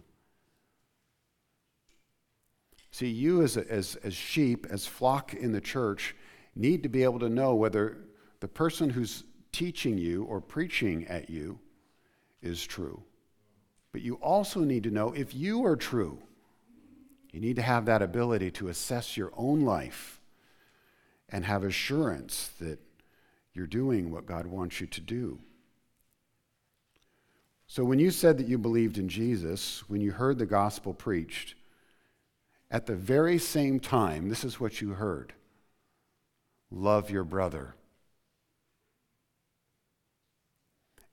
See, 2.91 3.09
you 3.09 3.41
as, 3.41 3.57
as, 3.57 3.97
as 4.05 4.13
sheep, 4.13 4.67
as 4.69 4.87
flock 4.87 5.33
in 5.33 5.53
the 5.53 5.61
church, 5.63 6.15
need 6.55 6.83
to 6.83 6.91
be 6.91 7.03
able 7.03 7.19
to 7.21 7.31
know 7.31 7.55
whether 7.55 7.97
the 8.41 8.49
person 8.49 8.91
who's 8.91 9.25
teaching 9.53 9.97
you 9.97 10.25
or 10.25 10.43
preaching 10.43 11.07
at 11.07 11.31
you 11.31 11.59
is 12.43 12.63
true. 12.63 13.03
But 13.91 14.03
you 14.03 14.17
also 14.17 14.61
need 14.61 14.83
to 14.83 14.91
know 14.91 15.15
if 15.15 15.35
you 15.35 15.65
are 15.65 15.77
true. 15.77 16.19
You 17.33 17.41
need 17.41 17.57
to 17.57 17.63
have 17.63 17.87
that 17.87 18.03
ability 18.03 18.51
to 18.51 18.69
assess 18.69 19.17
your 19.17 19.33
own 19.35 19.63
life 19.63 20.16
and 21.29 21.45
have 21.45 21.65
assurance 21.65 22.51
that 22.61 22.79
you're 23.53 23.67
doing 23.67 24.11
what 24.11 24.27
God 24.27 24.47
wants 24.47 24.81
you 24.81 24.87
to 24.87 25.01
do. 25.01 25.39
So, 27.67 27.85
when 27.85 27.99
you 27.99 28.11
said 28.11 28.39
that 28.39 28.47
you 28.47 28.59
believed 28.59 28.97
in 28.97 29.09
Jesus, 29.09 29.83
when 29.89 30.01
you 30.01 30.13
heard 30.13 30.39
the 30.39 30.47
gospel 30.47 30.95
preached, 30.95 31.55
at 32.71 32.87
the 32.87 32.95
very 32.95 33.39
same 33.39 33.81
time, 33.81 34.29
this 34.29 34.45
is 34.45 34.61
what 34.61 34.81
you 34.81 34.91
heard 34.91 35.33
love 36.71 37.11
your 37.11 37.25
brother. 37.25 37.75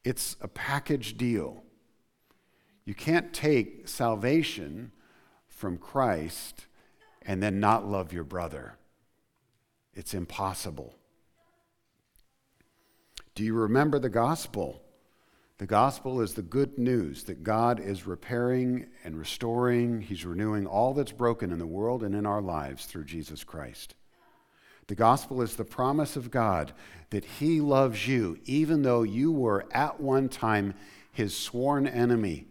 It's 0.03 0.36
a 0.41 0.48
package 0.48 1.17
deal. 1.17 1.63
You 2.86 2.93
can't 2.93 3.34
take 3.34 3.88
salvation 3.88 4.91
from 5.48 5.77
Christ 5.77 6.65
and 7.22 7.41
then 7.41 7.60
not 7.60 7.88
love 7.88 8.12
your 8.12 8.25
brother. 8.25 8.77
It's 9.96 10.14
impossible. 10.14 10.96
Do 13.36 13.44
you 13.44 13.54
remember 13.54 14.00
the 14.00 14.10
gospel? 14.10 14.82
The 15.60 15.66
gospel 15.68 16.22
is 16.22 16.34
the 16.34 16.42
good 16.42 16.78
news 16.78 17.24
that 17.26 17.44
God 17.44 17.80
is 17.80 18.08
repairing 18.08 18.88
and 19.04 19.18
restoring. 19.18 20.02
He's 20.02 20.26
renewing 20.26 20.66
all 20.66 20.94
that's 20.94 21.12
broken 21.12 21.52
in 21.52 21.60
the 21.60 21.68
world 21.68 22.04
and 22.04 22.16
in 22.16 22.26
our 22.26 22.42
lives 22.42 22.86
through 22.86 23.06
Jesus 23.06 23.44
Christ. 23.44 23.96
The 24.88 24.96
gospel 24.96 25.42
is 25.42 25.56
the 25.56 25.64
promise 25.64 26.16
of 26.16 26.32
God 26.32 26.74
that 27.12 27.24
He 27.24 27.62
loves 27.62 28.08
you, 28.08 28.40
even 28.46 28.82
though 28.82 29.04
you 29.04 29.32
were 29.32 29.66
at 29.72 30.00
one 30.00 30.28
time 30.28 30.74
His 31.12 31.38
sworn 31.38 31.88
enemy, 31.88 32.48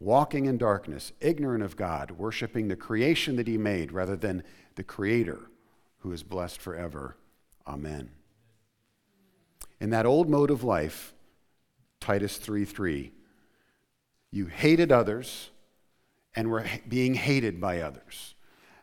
walking 0.00 0.46
in 0.46 0.58
darkness, 0.58 1.12
ignorant 1.20 1.62
of 1.62 1.76
God, 1.76 2.12
worshiping 2.12 2.68
the 2.68 2.76
creation 2.76 3.36
that 3.36 3.46
He 3.46 3.58
made 3.58 3.92
rather 3.92 4.16
than 4.16 4.42
the 4.74 4.82
Creator 4.82 5.48
who 6.06 6.12
is 6.12 6.22
blessed 6.22 6.60
forever. 6.60 7.16
Amen. 7.66 8.08
In 9.80 9.90
that 9.90 10.06
old 10.06 10.30
mode 10.30 10.52
of 10.52 10.62
life, 10.62 11.12
Titus 12.00 12.36
3 12.36 12.64
3, 12.64 13.12
you 14.30 14.46
hated 14.46 14.92
others 14.92 15.50
and 16.36 16.48
were 16.48 16.64
being 16.86 17.14
hated 17.14 17.60
by 17.60 17.80
others. 17.80 18.36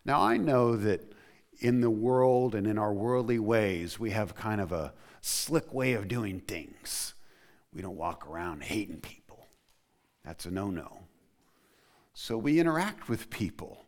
Now, 0.04 0.22
I 0.22 0.36
know 0.36 0.76
that 0.76 1.14
in 1.60 1.80
the 1.80 1.90
world 1.90 2.56
and 2.56 2.68
in 2.68 2.78
our 2.78 2.94
worldly 2.94 3.40
ways, 3.40 3.98
we 3.98 4.10
have 4.10 4.36
kind 4.36 4.60
of 4.60 4.74
a 4.74 4.94
slick 5.22 5.74
way 5.74 5.94
of 5.94 6.10
doing 6.10 6.42
things. 6.42 7.14
We 7.74 7.82
don't 7.82 7.96
walk 7.96 8.28
around 8.28 8.64
hating 8.64 9.00
people. 9.00 9.48
That's 10.26 10.46
a 10.46 10.52
no 10.52 10.70
no. 10.70 11.06
So 12.14 12.38
we 12.38 12.60
interact 12.60 13.08
with 13.08 13.30
people 13.30 13.86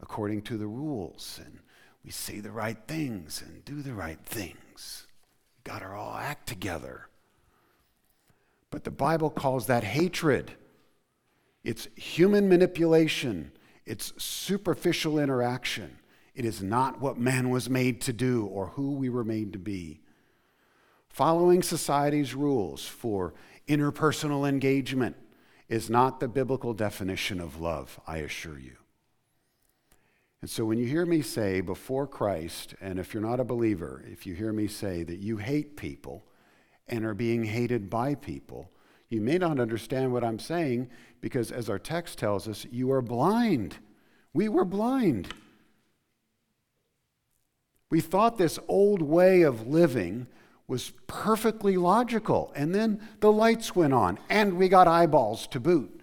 according 0.00 0.42
to 0.42 0.56
the 0.56 0.68
rules 0.68 1.40
and 1.44 1.58
we 2.06 2.12
say 2.12 2.38
the 2.38 2.52
right 2.52 2.78
things 2.86 3.42
and 3.44 3.64
do 3.64 3.82
the 3.82 3.92
right 3.92 4.20
things. 4.24 5.08
We 5.56 5.72
got 5.72 5.82
our 5.82 5.96
all 5.96 6.16
act 6.16 6.46
together. 6.46 7.08
But 8.70 8.84
the 8.84 8.92
Bible 8.92 9.28
calls 9.28 9.66
that 9.66 9.82
hatred. 9.82 10.52
It's 11.64 11.88
human 11.96 12.48
manipulation, 12.48 13.50
it's 13.84 14.12
superficial 14.22 15.18
interaction. 15.18 15.98
It 16.36 16.44
is 16.44 16.62
not 16.62 17.00
what 17.00 17.18
man 17.18 17.48
was 17.48 17.70
made 17.70 18.02
to 18.02 18.12
do 18.12 18.44
or 18.44 18.66
who 18.68 18.92
we 18.92 19.08
were 19.08 19.24
made 19.24 19.54
to 19.54 19.58
be. 19.58 20.00
Following 21.08 21.62
society's 21.62 22.34
rules 22.34 22.86
for 22.86 23.32
interpersonal 23.66 24.46
engagement 24.46 25.16
is 25.70 25.88
not 25.88 26.20
the 26.20 26.28
biblical 26.28 26.74
definition 26.74 27.40
of 27.40 27.58
love, 27.58 27.98
I 28.06 28.18
assure 28.18 28.58
you. 28.58 28.76
And 30.46 30.50
so 30.52 30.64
when 30.64 30.78
you 30.78 30.86
hear 30.86 31.04
me 31.04 31.22
say 31.22 31.60
before 31.60 32.06
Christ, 32.06 32.76
and 32.80 33.00
if 33.00 33.12
you're 33.12 33.20
not 33.20 33.40
a 33.40 33.44
believer, 33.44 34.04
if 34.06 34.26
you 34.26 34.34
hear 34.36 34.52
me 34.52 34.68
say 34.68 35.02
that 35.02 35.18
you 35.18 35.38
hate 35.38 35.76
people 35.76 36.24
and 36.86 37.04
are 37.04 37.14
being 37.14 37.42
hated 37.42 37.90
by 37.90 38.14
people, 38.14 38.70
you 39.08 39.20
may 39.20 39.38
not 39.38 39.58
understand 39.58 40.12
what 40.12 40.22
I'm 40.22 40.38
saying 40.38 40.88
because, 41.20 41.50
as 41.50 41.68
our 41.68 41.80
text 41.80 42.18
tells 42.18 42.46
us, 42.46 42.64
you 42.70 42.92
are 42.92 43.02
blind. 43.02 43.78
We 44.34 44.48
were 44.48 44.64
blind. 44.64 45.34
We 47.90 48.00
thought 48.00 48.38
this 48.38 48.60
old 48.68 49.02
way 49.02 49.42
of 49.42 49.66
living 49.66 50.28
was 50.68 50.92
perfectly 51.08 51.76
logical. 51.76 52.52
And 52.54 52.72
then 52.72 53.00
the 53.18 53.32
lights 53.32 53.74
went 53.74 53.94
on, 53.94 54.16
and 54.30 54.56
we 54.56 54.68
got 54.68 54.86
eyeballs 54.86 55.48
to 55.48 55.58
boot. 55.58 56.02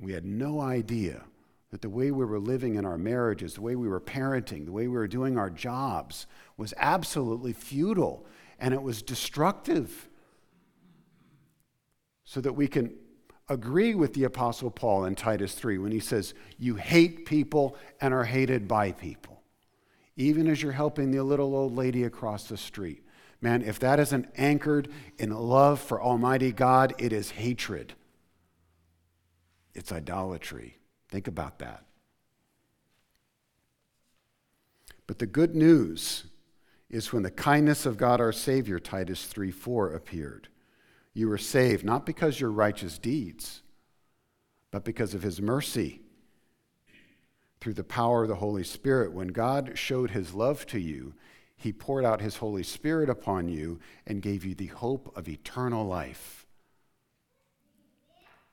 We 0.00 0.14
had 0.14 0.24
no 0.24 0.62
idea 0.62 1.24
that 1.70 1.82
the 1.82 1.90
way 1.90 2.10
we 2.10 2.24
were 2.24 2.38
living 2.40 2.76
in 2.76 2.84
our 2.86 2.96
marriages, 2.96 3.54
the 3.54 3.60
way 3.60 3.76
we 3.76 3.88
were 3.88 4.00
parenting, 4.00 4.64
the 4.64 4.72
way 4.72 4.88
we 4.88 4.96
were 4.96 5.08
doing 5.08 5.36
our 5.36 5.50
jobs 5.50 6.26
was 6.56 6.72
absolutely 6.78 7.52
futile 7.52 8.26
and 8.58 8.74
it 8.74 8.82
was 8.82 9.02
destructive. 9.02 10.08
So 12.24 12.40
that 12.40 12.52
we 12.52 12.68
can 12.68 12.94
agree 13.48 13.94
with 13.94 14.14
the 14.14 14.24
Apostle 14.24 14.70
Paul 14.70 15.04
in 15.04 15.14
Titus 15.14 15.54
3 15.54 15.78
when 15.78 15.92
he 15.92 16.00
says, 16.00 16.34
You 16.58 16.76
hate 16.76 17.24
people 17.24 17.76
and 18.00 18.12
are 18.12 18.24
hated 18.24 18.68
by 18.68 18.92
people, 18.92 19.42
even 20.16 20.46
as 20.46 20.62
you're 20.62 20.72
helping 20.72 21.10
the 21.10 21.22
little 21.22 21.54
old 21.54 21.74
lady 21.74 22.04
across 22.04 22.44
the 22.44 22.56
street. 22.56 23.02
Man, 23.40 23.62
if 23.62 23.78
that 23.78 24.00
isn't 24.00 24.28
anchored 24.36 24.88
in 25.16 25.30
love 25.30 25.80
for 25.80 26.02
Almighty 26.02 26.52
God, 26.52 26.94
it 26.98 27.12
is 27.12 27.30
hatred. 27.30 27.94
it's 29.74 29.92
idolatry. 29.92 30.77
Think 31.08 31.26
about 31.26 31.58
that. 31.58 31.84
But 35.06 35.18
the 35.18 35.26
good 35.26 35.54
news 35.54 36.24
is 36.90 37.12
when 37.12 37.22
the 37.22 37.30
kindness 37.30 37.86
of 37.86 37.96
God 37.96 38.20
our 38.20 38.32
Savior, 38.32 38.78
Titus 38.78 39.24
3 39.24 39.50
4, 39.50 39.92
appeared. 39.92 40.48
You 41.14 41.28
were 41.28 41.38
saved 41.38 41.84
not 41.84 42.06
because 42.06 42.40
your 42.40 42.50
righteous 42.50 42.98
deeds, 42.98 43.62
but 44.70 44.84
because 44.84 45.14
of 45.14 45.22
his 45.22 45.40
mercy. 45.40 46.02
Through 47.60 47.74
the 47.74 47.84
power 47.84 48.22
of 48.22 48.28
the 48.28 48.36
Holy 48.36 48.62
Spirit, 48.62 49.12
when 49.12 49.28
God 49.28 49.72
showed 49.74 50.10
his 50.10 50.32
love 50.32 50.64
to 50.66 50.78
you, 50.78 51.14
he 51.56 51.72
poured 51.72 52.04
out 52.04 52.20
his 52.20 52.36
Holy 52.36 52.62
Spirit 52.62 53.10
upon 53.10 53.48
you 53.48 53.80
and 54.06 54.22
gave 54.22 54.44
you 54.44 54.54
the 54.54 54.66
hope 54.66 55.12
of 55.16 55.28
eternal 55.28 55.84
life. 55.84 56.46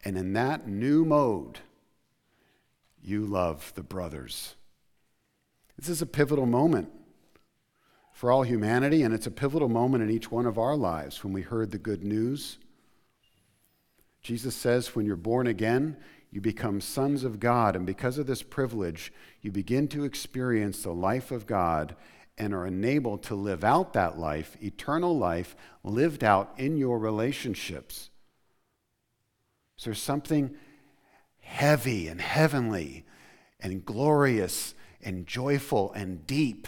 And 0.04 0.18
in 0.18 0.34
that 0.34 0.68
new 0.68 1.06
mode, 1.06 1.60
you 3.06 3.26
love 3.26 3.72
the 3.76 3.84
brothers. 3.84 4.56
This 5.78 5.90
is 5.90 6.02
a 6.02 6.08
pivotal 6.08 6.46
moment 6.46 6.90
for 8.14 8.32
all 8.32 8.44
humanity, 8.44 9.04
and 9.04 9.14
it's 9.14 9.28
a 9.28 9.32
pivotal 9.32 9.70
moment 9.70 10.04
in 10.04 10.10
each 10.10 10.32
one 10.32 10.46
of 10.46 10.58
our 10.58 10.76
lives 10.76 11.24
when 11.24 11.34
we 11.34 11.42
heard 11.42 11.72
the 11.72 11.78
good 11.78 12.04
news. 12.04 12.58
Jesus 14.22 14.56
says, 14.56 14.96
when 14.96 15.06
you're 15.06 15.16
born 15.16 15.48
again, 15.48 15.98
you 16.32 16.42
become 16.42 16.82
sons 16.82 17.24
of 17.24 17.40
God, 17.40 17.76
and 17.76 17.86
because 17.86 18.18
of 18.18 18.26
this 18.26 18.42
privilege, 18.42 19.14
you 19.42 19.52
begin 19.52 19.88
to 19.90 20.04
experience 20.04 20.82
the 20.82 20.94
life 20.94 21.32
of 21.32 21.46
God 21.46 21.96
and 22.38 22.54
are 22.54 22.66
enabled 22.66 23.24
to 23.24 23.36
live 23.36 23.64
out 23.64 23.94
that 23.94 24.18
life, 24.18 24.58
eternal 24.62 25.18
life, 25.18 25.56
lived 25.84 26.24
out 26.24 26.54
in 26.58 26.76
your 26.76 26.98
relationships. 26.98 28.10
So 29.78 29.90
there's 29.90 30.02
something 30.02 30.56
heavy 31.46 32.08
and 32.08 32.20
heavenly 32.20 33.06
and 33.60 33.86
glorious 33.86 34.74
and 35.02 35.28
joyful 35.28 35.94
and 35.94 36.26
deep 36.26 36.68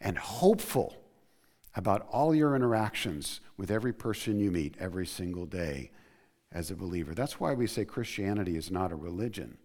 and 0.00 0.16
hopeful 0.16 0.96
about 1.74 2.06
all 2.10 2.34
your 2.34 2.54
interactions 2.54 3.40
with 3.56 3.70
every 3.70 3.92
person 3.92 4.38
you 4.38 4.50
meet 4.50 4.76
every 4.78 5.06
single 5.06 5.44
day 5.44 5.90
as 6.52 6.70
a 6.70 6.76
believer. 6.76 7.14
That's 7.14 7.38
why 7.40 7.52
we 7.52 7.66
say 7.66 7.84
Christianity 7.84 8.56
is 8.56 8.70
not 8.70 8.92
a 8.92 8.96
religion. 8.96 9.58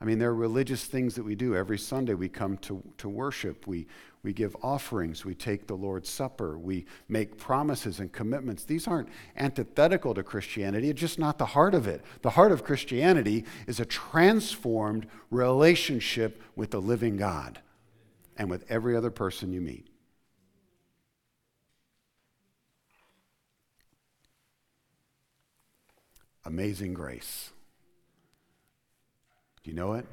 I 0.00 0.04
mean, 0.04 0.18
there 0.18 0.30
are 0.30 0.34
religious 0.34 0.84
things 0.84 1.14
that 1.14 1.22
we 1.22 1.36
do. 1.36 1.54
Every 1.54 1.78
Sunday 1.78 2.14
we 2.14 2.28
come 2.28 2.58
to, 2.58 2.82
to 2.98 3.08
worship, 3.08 3.66
we, 3.66 3.86
we 4.24 4.32
give 4.32 4.56
offerings, 4.62 5.24
we 5.24 5.34
take 5.34 5.66
the 5.66 5.76
Lord's 5.76 6.08
Supper, 6.08 6.58
we 6.58 6.86
make 7.08 7.36
promises 7.36 8.00
and 8.00 8.10
commitments. 8.10 8.64
These 8.64 8.88
aren't 8.88 9.10
antithetical 9.36 10.14
to 10.14 10.22
Christianity, 10.22 10.88
it's 10.88 11.00
just 11.00 11.18
not 11.18 11.36
the 11.36 11.44
heart 11.44 11.74
of 11.74 11.86
it. 11.86 12.02
The 12.22 12.30
heart 12.30 12.50
of 12.50 12.64
Christianity 12.64 13.44
is 13.66 13.78
a 13.78 13.84
transformed 13.84 15.06
relationship 15.30 16.42
with 16.56 16.70
the 16.70 16.80
living 16.80 17.18
God 17.18 17.60
and 18.38 18.50
with 18.50 18.64
every 18.70 18.96
other 18.96 19.10
person 19.10 19.52
you 19.52 19.60
meet. 19.60 19.88
Amazing 26.46 26.94
grace. 26.94 27.50
Do 29.62 29.70
you 29.70 29.76
know 29.76 29.94
it? 29.94 30.06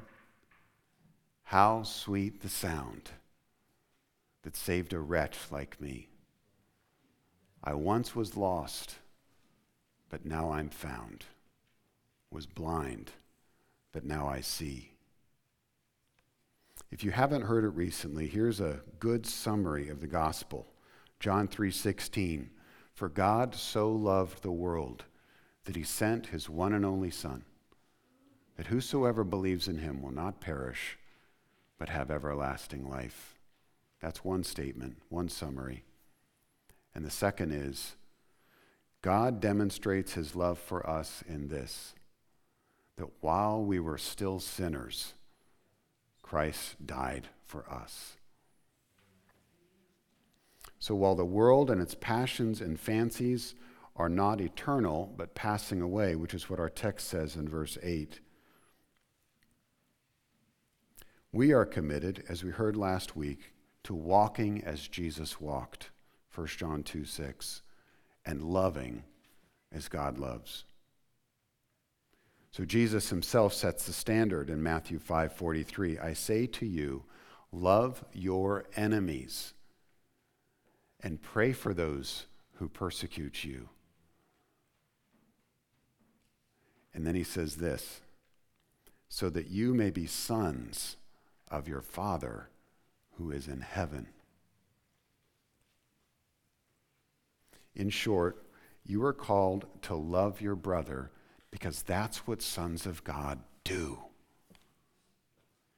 How 1.44 1.82
sweet 1.82 2.42
the 2.42 2.48
sound 2.48 3.10
that 4.42 4.56
saved 4.56 4.92
a 4.92 5.00
wretch 5.00 5.38
like 5.50 5.80
me. 5.80 6.08
I 7.62 7.74
once 7.74 8.14
was 8.16 8.36
lost, 8.36 8.96
but 10.10 10.24
now 10.24 10.50
I'm 10.52 10.68
found. 10.68 11.26
Was 12.30 12.46
blind, 12.46 13.12
but 13.92 14.04
now 14.04 14.26
I 14.26 14.40
see. 14.40 14.92
If 16.90 17.04
you 17.04 17.10
haven't 17.10 17.42
heard 17.42 17.64
it 17.64 17.68
recently, 17.68 18.26
here's 18.26 18.60
a 18.60 18.80
good 18.98 19.26
summary 19.26 19.88
of 19.88 20.00
the 20.00 20.06
gospel. 20.06 20.66
John 21.20 21.46
3:16 21.46 22.50
For 22.92 23.08
God 23.08 23.54
so 23.54 23.92
loved 23.92 24.42
the 24.42 24.50
world 24.50 25.04
that 25.64 25.76
he 25.76 25.84
sent 25.84 26.26
his 26.26 26.48
one 26.48 26.72
and 26.72 26.84
only 26.84 27.10
son 27.10 27.44
that 28.56 28.66
whosoever 28.66 29.24
believes 29.24 29.68
in 29.68 29.78
him 29.78 30.02
will 30.02 30.12
not 30.12 30.40
perish, 30.40 30.98
but 31.78 31.88
have 31.88 32.10
everlasting 32.10 32.88
life. 32.88 33.31
That's 34.02 34.24
one 34.24 34.42
statement, 34.42 34.98
one 35.08 35.28
summary. 35.28 35.84
And 36.94 37.04
the 37.04 37.10
second 37.10 37.52
is 37.52 37.94
God 39.00 39.40
demonstrates 39.40 40.12
his 40.12 40.36
love 40.36 40.58
for 40.58 40.88
us 40.88 41.24
in 41.26 41.48
this 41.48 41.94
that 42.96 43.08
while 43.20 43.64
we 43.64 43.80
were 43.80 43.96
still 43.96 44.38
sinners, 44.38 45.14
Christ 46.20 46.84
died 46.84 47.28
for 47.46 47.64
us. 47.70 48.16
So 50.78 50.94
while 50.94 51.14
the 51.14 51.24
world 51.24 51.70
and 51.70 51.80
its 51.80 51.94
passions 51.98 52.60
and 52.60 52.78
fancies 52.78 53.54
are 53.96 54.08
not 54.08 54.40
eternal, 54.40 55.12
but 55.16 55.34
passing 55.34 55.80
away, 55.80 56.16
which 56.16 56.34
is 56.34 56.50
what 56.50 56.58
our 56.58 56.68
text 56.68 57.08
says 57.08 57.36
in 57.36 57.48
verse 57.48 57.78
8, 57.82 58.20
we 61.32 61.52
are 61.52 61.64
committed, 61.64 62.24
as 62.28 62.44
we 62.44 62.50
heard 62.50 62.76
last 62.76 63.16
week, 63.16 63.52
to 63.84 63.94
walking 63.94 64.62
as 64.64 64.88
Jesus 64.88 65.40
walked, 65.40 65.90
1 66.34 66.46
John 66.46 66.82
2 66.82 67.04
6, 67.04 67.62
and 68.24 68.42
loving 68.42 69.04
as 69.72 69.88
God 69.88 70.18
loves. 70.18 70.64
So 72.50 72.64
Jesus 72.64 73.08
himself 73.08 73.54
sets 73.54 73.86
the 73.86 73.92
standard 73.92 74.50
in 74.50 74.62
Matthew 74.62 74.98
5:43. 74.98 75.98
I 75.98 76.12
say 76.12 76.46
to 76.46 76.66
you, 76.66 77.04
love 77.50 78.04
your 78.12 78.66
enemies 78.76 79.54
and 81.00 81.20
pray 81.20 81.52
for 81.52 81.74
those 81.74 82.26
who 82.54 82.68
persecute 82.68 83.42
you. 83.42 83.68
And 86.94 87.06
then 87.06 87.14
he 87.14 87.24
says 87.24 87.56
this, 87.56 88.02
so 89.08 89.30
that 89.30 89.48
you 89.48 89.74
may 89.74 89.90
be 89.90 90.06
sons 90.06 90.96
of 91.50 91.66
your 91.66 91.80
Father 91.80 92.50
who 93.22 93.30
is 93.30 93.46
in 93.46 93.60
heaven. 93.60 94.08
In 97.74 97.88
short, 97.88 98.44
you 98.84 99.04
are 99.04 99.12
called 99.12 99.66
to 99.82 99.94
love 99.94 100.40
your 100.40 100.56
brother 100.56 101.10
because 101.50 101.82
that's 101.82 102.26
what 102.26 102.42
sons 102.42 102.84
of 102.84 103.04
God 103.04 103.38
do. 103.64 103.98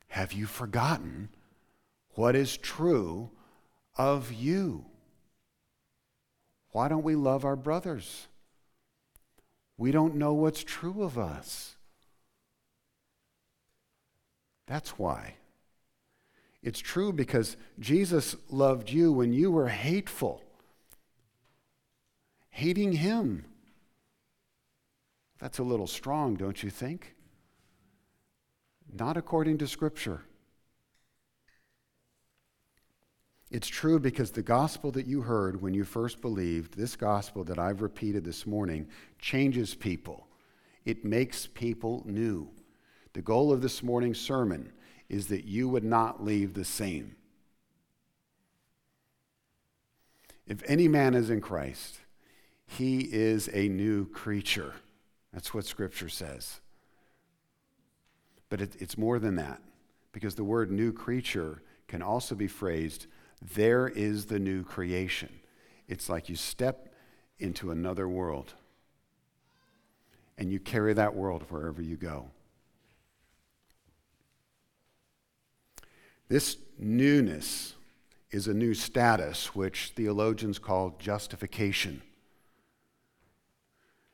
Have 0.09 0.33
you 0.33 0.46
forgotten 0.46 1.28
what 2.14 2.35
is 2.35 2.57
true 2.57 3.30
of 3.96 4.33
you? 4.33 4.87
Why 6.70 6.88
don't 6.88 7.04
we 7.04 7.14
love 7.14 7.44
our 7.44 7.57
brothers? 7.57 8.28
We 9.76 9.90
don't 9.90 10.14
know 10.14 10.33
what's 10.33 10.64
true 10.64 11.02
of 11.02 11.18
us. 11.18 11.76
That's 14.66 14.98
why. 14.98 15.35
It's 16.64 16.81
true 16.81 17.12
because 17.12 17.59
Jesus 17.79 18.37
loved 18.48 18.90
you 18.90 19.12
when 19.12 19.35
you 19.35 19.50
were 19.50 19.68
hateful, 19.68 20.42
hating 22.48 22.92
him. 22.92 23.44
That's 25.38 25.59
a 25.59 25.62
little 25.62 25.87
strong, 25.87 26.37
don't 26.37 26.62
you 26.62 26.70
think? 26.70 27.16
Not 28.90 29.18
according 29.18 29.59
to 29.59 29.66
Scripture. 29.66 30.22
It's 33.50 33.68
true 33.68 34.00
because 34.00 34.31
the 34.31 34.42
gospel 34.42 34.90
that 34.92 35.07
you 35.07 35.20
heard 35.20 35.61
when 35.61 35.74
you 35.74 35.85
first 35.85 36.22
believed, 36.22 36.79
this 36.79 36.96
gospel 36.96 37.44
that 37.44 37.59
I've 37.59 37.83
repeated 37.83 38.24
this 38.24 38.46
morning, 38.46 38.88
changes 39.18 39.74
people. 39.74 40.29
It 40.87 41.05
makes 41.05 41.46
people 41.46 42.03
new. 42.07 42.48
The 43.12 43.20
goal 43.20 43.53
of 43.53 43.61
this 43.61 43.83
morning's 43.83 44.18
sermon 44.18 44.72
is 45.14 45.29
that 45.29 45.44
you 45.44 45.68
would 45.68 45.85
not 45.85 46.24
leave 46.24 46.55
the 46.55 46.64
same. 46.64 47.14
If 50.44 50.61
any 50.66 50.88
man 50.88 51.14
is 51.14 51.31
in 51.31 51.40
Christ, 51.40 52.00
he 52.66 53.09
is 53.12 53.48
a 53.53 53.68
new 53.68 54.07
creature. 54.07 54.74
That's 55.33 55.55
what 55.55 55.66
Scripture 55.66 56.09
says. 56.09 56.61
But 58.48 58.61
it, 58.61 58.77
it's 58.81 58.98
more 58.98 59.20
than 59.20 59.37
that, 59.37 59.62
because 60.11 60.35
the 60.35 60.42
word 60.42 60.72
new 60.72 60.92
creature 60.92 61.62
can 61.87 62.03
also 62.03 62.35
be 62.35 62.48
phrased 62.48 63.07
there 63.55 63.87
is 63.87 64.27
the 64.27 64.40
new 64.40 64.64
creation. 64.64 65.29
It's 65.87 66.09
like 66.09 66.29
you 66.29 66.35
step 66.35 66.92
into 67.38 67.70
another 67.70 68.09
world 68.09 68.55
and 70.38 70.50
you 70.50 70.59
carry 70.59 70.92
that 70.94 71.14
world 71.14 71.44
wherever 71.50 71.83
you 71.83 71.96
go. 71.96 72.31
This 76.35 76.57
newness 76.81 77.75
is 78.33 78.49
a 78.49 78.55
new 78.55 78.75
status 78.75 79.55
which 79.55 79.92
theologians 79.94 80.59
call 80.59 80.97
justification. 80.99 82.03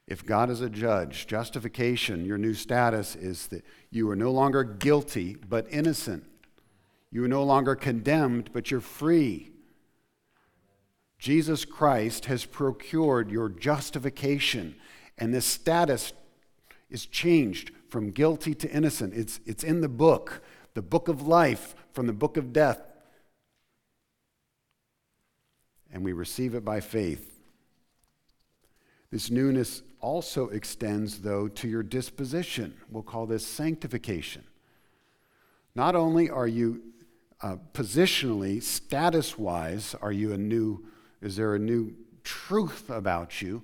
if 0.06 0.26
God 0.26 0.50
is 0.50 0.60
a 0.60 0.68
judge, 0.68 1.26
justification, 1.26 2.26
your 2.26 2.36
new 2.36 2.52
status 2.52 3.16
is 3.16 3.46
that 3.46 3.64
you 3.90 4.10
are 4.10 4.16
no 4.16 4.32
longer 4.32 4.64
guilty 4.64 5.34
but 5.48 5.66
innocent. 5.70 6.24
You 7.10 7.24
are 7.24 7.28
no 7.28 7.42
longer 7.42 7.74
condemned 7.74 8.50
but 8.52 8.70
you're 8.70 8.82
free. 8.82 9.52
Jesus 11.18 11.64
Christ 11.64 12.26
has 12.26 12.44
procured 12.44 13.30
your 13.30 13.48
justification, 13.48 14.74
and 15.16 15.32
this 15.32 15.46
status 15.46 16.12
is 16.90 17.06
changed 17.06 17.70
from 17.88 18.10
guilty 18.10 18.54
to 18.56 18.70
innocent. 18.70 19.14
It's, 19.14 19.40
it's 19.46 19.64
in 19.64 19.80
the 19.80 19.88
book, 19.88 20.42
the 20.74 20.82
book 20.82 21.08
of 21.08 21.26
life 21.26 21.74
from 21.92 22.06
the 22.06 22.12
book 22.12 22.36
of 22.36 22.52
death. 22.52 22.80
And 25.92 26.04
we 26.04 26.12
receive 26.12 26.54
it 26.54 26.64
by 26.64 26.80
faith. 26.80 27.40
This 29.10 29.30
newness 29.30 29.82
also 30.00 30.48
extends, 30.48 31.18
though, 31.18 31.48
to 31.48 31.68
your 31.68 31.82
disposition. 31.82 32.74
We'll 32.90 33.02
call 33.02 33.26
this 33.26 33.44
sanctification. 33.44 34.44
Not 35.74 35.96
only 35.96 36.30
are 36.30 36.46
you 36.46 36.82
uh, 37.42 37.56
positionally, 37.72 38.62
status 38.62 39.38
wise, 39.38 39.94
are 40.00 40.12
you 40.12 40.32
a 40.32 40.38
new, 40.38 40.86
is 41.20 41.36
there 41.36 41.54
a 41.54 41.58
new 41.58 41.94
truth 42.22 42.90
about 42.90 43.42
you? 43.42 43.62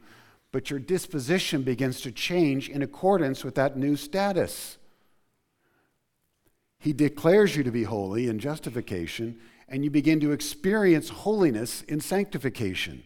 But 0.51 0.71
your 0.71 0.79
disposition 0.79 1.63
begins 1.63 2.01
to 2.03 2.11
change 2.11 2.69
in 2.69 2.83
accordance 2.83 3.45
with 3.45 3.55
that 3.57 3.77
new 3.77 3.97
status. 3.97 4.79
He 6.87 6.93
declares 6.93 7.57
you 7.57 7.65
to 7.65 7.73
be 7.73 7.83
holy 7.83 8.29
in 8.29 8.39
justification, 8.39 9.41
and 9.69 9.83
you 9.83 9.91
begin 9.91 10.21
to 10.21 10.31
experience 10.31 11.09
holiness 11.09 11.83
in 11.83 12.01
sanctification 12.01 13.03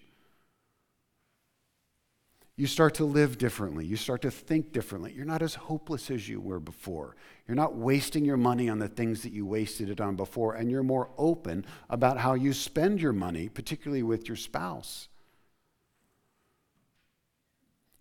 you 2.60 2.66
start 2.66 2.92
to 2.92 3.06
live 3.06 3.38
differently. 3.38 3.86
You 3.86 3.96
start 3.96 4.20
to 4.20 4.30
think 4.30 4.70
differently. 4.70 5.14
You're 5.16 5.24
not 5.24 5.40
as 5.40 5.54
hopeless 5.54 6.10
as 6.10 6.28
you 6.28 6.42
were 6.42 6.60
before. 6.60 7.16
You're 7.48 7.54
not 7.54 7.74
wasting 7.74 8.22
your 8.22 8.36
money 8.36 8.68
on 8.68 8.78
the 8.78 8.86
things 8.86 9.22
that 9.22 9.32
you 9.32 9.46
wasted 9.46 9.88
it 9.88 9.98
on 9.98 10.14
before, 10.14 10.56
and 10.56 10.70
you're 10.70 10.82
more 10.82 11.08
open 11.16 11.64
about 11.88 12.18
how 12.18 12.34
you 12.34 12.52
spend 12.52 13.00
your 13.00 13.14
money, 13.14 13.48
particularly 13.48 14.02
with 14.02 14.28
your 14.28 14.36
spouse. 14.36 15.08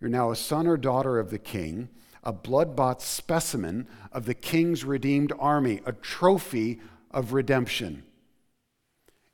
You're 0.02 0.10
now 0.10 0.30
a 0.30 0.36
son 0.36 0.68
or 0.68 0.76
daughter 0.76 1.20
of 1.20 1.30
the 1.30 1.40
king, 1.40 1.88
a 2.30 2.32
blood 2.32 2.76
bought 2.76 3.02
specimen 3.02 3.88
of 4.12 4.28
the 4.28 4.36
king's 4.36 4.84
redeemed 4.84 5.34
army, 5.40 5.82
a 5.84 5.92
trophy 5.92 6.80
of 7.10 7.34
redemption. 7.34 8.04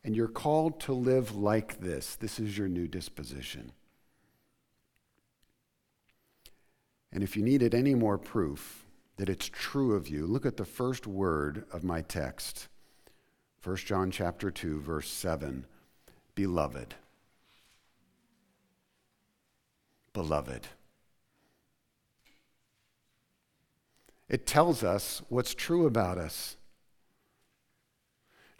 And 0.05 0.15
you're 0.15 0.29
called 0.29 0.79
to 0.81 0.93
live 0.93 1.35
like 1.35 1.81
this. 1.81 2.15
This 2.15 2.39
is 2.39 2.57
your 2.57 2.69
new 2.69 2.87
disposition. 2.87 3.73
And 7.11 7.21
if 7.21 7.35
you 7.35 7.43
needed 7.43 7.75
any 7.75 7.95
more 7.95 8.17
proof 8.17 8.85
that 9.17 9.27
it's 9.27 9.49
true 9.49 9.93
of 9.93 10.07
you, 10.07 10.25
look 10.25 10.45
at 10.45 10.55
the 10.55 10.63
first 10.63 11.05
word 11.05 11.65
of 11.73 11.83
my 11.83 12.01
text. 12.01 12.69
1 13.61 13.75
John 13.75 14.09
chapter 14.09 14.49
2 14.49 14.79
verse 14.79 15.11
7. 15.11 15.65
Beloved. 16.33 16.95
Beloved. 20.13 20.69
It 24.27 24.45
tells 24.45 24.83
us 24.83 25.21
what's 25.29 25.53
true 25.53 25.85
about 25.85 26.17
us. 26.17 26.57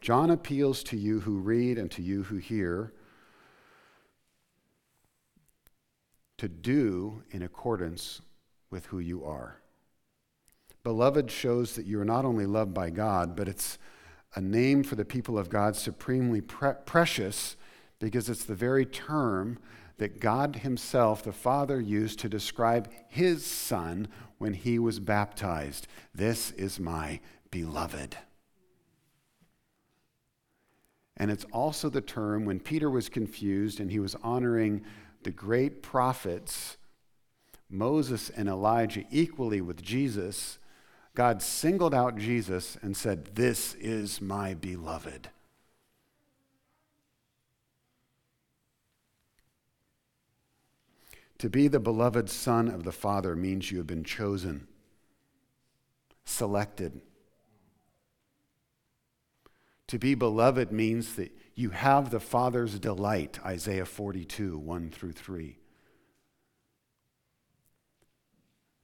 John 0.02 0.30
appeals 0.30 0.84
to 0.84 0.98
you 0.98 1.22
who 1.22 1.40
read 1.40 1.78
and 1.78 1.90
to 1.92 2.02
you 2.02 2.24
who 2.24 2.38
hear 2.38 2.94
to 6.38 6.48
do 6.48 7.24
in 7.32 7.42
accordance 7.42 8.22
with 8.70 8.86
who 8.88 9.00
you 9.00 9.24
are. 9.24 9.62
Beloved 10.84 11.32
shows 11.32 11.76
that 11.76 11.86
you 11.86 12.00
are 12.00 12.06
not 12.06 12.26
only 12.26 12.46
loved 12.46 12.74
by 12.74 12.92
God, 12.92 13.36
but 13.36 13.48
it's 13.48 13.80
a 14.36 14.42
name 14.42 14.84
for 14.84 14.96
the 14.96 15.06
people 15.06 15.40
of 15.40 15.50
God 15.50 15.76
supremely 15.76 16.42
pre- 16.42 16.74
precious 16.86 17.56
because 18.00 18.30
it's 18.30 18.46
the 18.46 18.54
very 18.54 18.86
term 18.86 19.58
that 19.98 20.20
God 20.20 20.58
Himself, 20.58 21.24
the 21.24 21.32
Father, 21.32 21.80
used 21.80 22.20
to 22.20 22.30
describe 22.30 22.92
His 23.08 23.46
Son 23.46 24.08
when 24.38 24.54
He 24.54 24.80
was 24.80 25.00
baptized. 25.00 25.88
This 26.14 26.52
is 26.52 26.80
my 26.80 27.20
beloved. 27.52 28.18
And 31.18 31.32
it's 31.32 31.46
also 31.52 31.90
the 31.90 32.02
term 32.02 32.46
when 32.46 32.60
Peter 32.60 32.90
was 32.90 33.08
confused 33.08 33.80
and 33.80 33.90
he 33.90 34.00
was 34.00 34.16
honoring 34.22 34.84
the 35.24 35.32
great 35.32 35.82
prophets 35.82 36.78
Moses 37.70 38.30
and 38.30 38.48
Elijah 38.48 39.04
equally 39.10 39.62
with 39.62 39.82
Jesus, 39.82 40.60
God 41.16 41.42
singled 41.42 41.94
out 41.94 42.18
Jesus 42.18 42.78
and 42.82 42.96
said, 42.96 43.36
This 43.36 43.74
is 43.76 44.22
my 44.22 44.54
beloved. 44.54 45.30
To 51.46 51.50
be 51.52 51.68
the 51.68 51.80
beloved 51.80 52.28
Son 52.28 52.68
of 52.68 52.86
the 52.86 52.92
Father 52.92 53.36
means 53.36 53.70
you 53.70 53.78
have 53.78 53.86
been 53.86 54.04
chosen, 54.04 54.68
selected. 56.24 57.02
To 59.86 60.00
be 60.00 60.16
beloved 60.16 60.72
means 60.72 61.14
that 61.18 61.32
you 61.54 61.70
have 61.70 62.10
the 62.10 62.20
Father's 62.20 62.80
delight, 62.80 63.38
Isaiah 63.46 63.86
42, 63.86 64.58
1 64.58 64.90
through 64.90 65.12
3. 65.12 65.60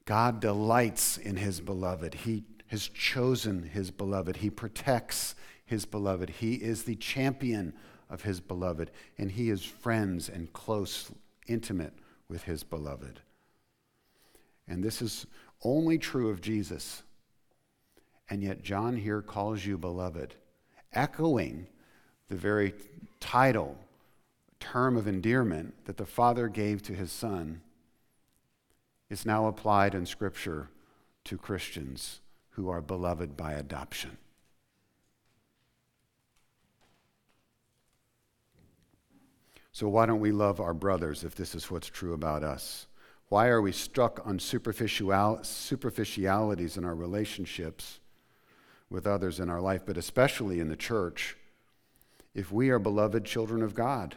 God 0.06 0.40
delights 0.40 1.18
in 1.18 1.38
his 1.38 1.62
beloved. 1.62 2.14
He 2.14 2.44
has 2.68 2.88
chosen 2.88 3.64
his 3.64 3.90
beloved. 3.90 4.36
He 4.36 4.52
protects 4.52 5.34
his 5.66 5.86
beloved. 5.86 6.30
He 6.30 6.54
is 6.54 6.84
the 6.84 6.96
champion 6.98 7.74
of 8.08 8.22
his 8.22 8.40
beloved, 8.40 8.92
and 9.18 9.32
he 9.32 9.50
is 9.50 9.66
friends 9.66 10.30
and 10.30 10.54
close, 10.54 11.12
intimate 11.48 11.96
with 12.32 12.44
his 12.44 12.64
beloved. 12.64 13.20
And 14.68 14.82
this 14.82 15.02
is 15.02 15.28
only 15.64 15.98
true 15.98 16.30
of 16.30 16.40
Jesus. 16.40 17.04
And 18.30 18.42
yet, 18.42 18.64
John 18.64 18.96
here 18.96 19.22
calls 19.22 19.66
you 19.66 19.78
beloved, 19.78 20.34
echoing 20.94 21.68
the 22.30 22.38
very 22.38 22.74
title, 23.20 23.78
term 24.62 24.96
of 24.96 25.08
endearment 25.08 25.74
that 25.86 25.98
the 25.98 26.06
Father 26.06 26.48
gave 26.48 26.82
to 26.84 26.94
his 26.94 27.12
Son 27.12 27.62
is 29.10 29.26
now 29.26 29.48
applied 29.48 29.94
in 29.94 30.06
Scripture 30.06 30.70
to 31.26 31.38
Christians 31.38 32.22
who 32.52 32.70
are 32.70 32.82
beloved 32.82 33.36
by 33.36 33.54
adoption. 33.54 34.18
So, 39.74 39.88
why 39.88 40.06
don't 40.06 40.20
we 40.20 40.32
love 40.32 40.60
our 40.60 40.74
brothers 40.74 41.24
if 41.24 41.36
this 41.36 41.56
is 41.56 41.72
what's 41.72 41.88
true 41.88 42.14
about 42.14 42.44
us? 42.44 42.88
Why 43.30 43.48
are 43.48 43.62
we 43.62 43.72
stuck 43.72 44.26
on 44.26 44.40
superficial, 44.40 45.40
superficialities 45.44 46.76
in 46.76 46.84
our 46.84 46.96
relationships 46.96 48.00
with 48.90 49.08
others 49.08 49.40
in 49.40 49.50
our 49.50 49.62
life, 49.62 49.84
but 49.86 49.98
especially 49.98 50.60
in 50.60 50.68
the 50.68 50.76
church, 50.76 51.38
if 52.36 52.52
we 52.52 52.70
are 52.70 52.80
beloved 52.80 53.24
children 53.24 53.62
of 53.62 53.74
God? 53.74 54.16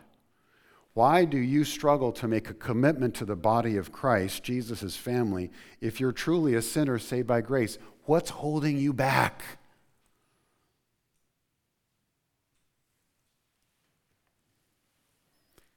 Why 0.94 1.24
do 1.24 1.38
you 1.38 1.64
struggle 1.64 2.12
to 2.12 2.28
make 2.28 2.50
a 2.50 2.54
commitment 2.54 3.14
to 3.16 3.24
the 3.24 3.36
body 3.36 3.76
of 3.76 3.92
Christ, 3.92 4.42
Jesus' 4.42 4.96
family, 4.96 5.50
if 5.80 6.00
you're 6.00 6.12
truly 6.12 6.54
a 6.54 6.62
sinner 6.62 6.98
saved 6.98 7.26
by 7.26 7.40
grace? 7.40 7.78
What's 8.04 8.30
holding 8.30 8.78
you 8.78 8.92
back? 8.92 9.42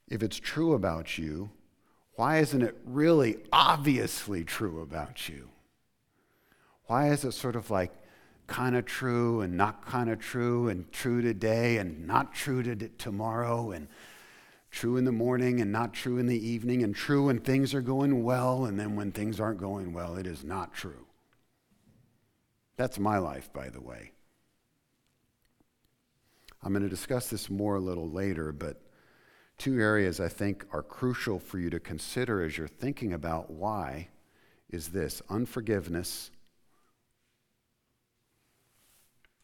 If 0.08 0.24
it's 0.24 0.40
true 0.40 0.74
about 0.74 1.18
you, 1.18 1.50
why 2.16 2.40
isn't 2.40 2.62
it 2.62 2.76
really 2.86 3.38
obviously 3.52 4.44
true 4.44 4.82
about 4.82 5.30
you? 5.30 5.50
Why 6.86 7.10
is 7.10 7.24
it 7.26 7.34
sort 7.34 7.56
of 7.56 7.70
like 7.70 7.92
kind 8.48 8.76
of 8.76 8.86
true 8.86 9.42
and 9.42 9.58
not 9.58 9.86
kind 9.86 10.10
of 10.10 10.20
true 10.20 10.70
and 10.70 10.90
true 10.92 11.22
today 11.22 11.78
and 11.78 12.08
not 12.08 12.34
true 12.34 12.64
to 12.64 12.76
tomorrow 12.76 13.72
and 13.72 13.88
true 14.72 14.98
in 14.98 15.06
the 15.06 15.12
morning 15.12 15.60
and 15.60 15.72
not 15.72 15.94
true 15.94 16.18
in 16.18 16.28
the 16.28 16.48
evening, 16.48 16.84
and 16.84 16.96
true 16.96 17.26
when 17.26 17.40
things 17.40 17.74
are 17.74 17.82
going 17.82 18.24
well, 18.24 18.66
and 18.66 18.80
then 18.80 18.96
when 18.96 19.12
things 19.12 19.40
aren't 19.40 19.60
going 19.60 19.94
well, 19.94 20.16
it 20.16 20.28
is 20.28 20.44
not 20.44 20.74
true. 20.74 21.06
That's 22.76 23.00
my 23.00 23.18
life, 23.18 23.52
by 23.52 23.70
the 23.70 23.82
way. 23.82 24.12
I'm 26.62 26.74
going 26.74 26.84
to 26.84 26.90
discuss 26.90 27.30
this 27.30 27.50
more 27.50 27.76
a 27.76 27.80
little 27.80 28.10
later, 28.10 28.52
but 28.52 28.82
two 29.58 29.80
areas 29.80 30.20
I 30.20 30.28
think 30.30 30.66
are 30.72 30.84
crucial 30.84 31.40
for 31.40 31.58
you 31.60 31.70
to 31.70 31.80
consider 31.80 32.44
as 32.44 32.58
you're 32.58 32.68
thinking 32.68 33.14
about 33.14 33.50
why 33.50 34.10
is 34.70 34.90
this 34.90 35.22
unforgiveness 35.30 36.30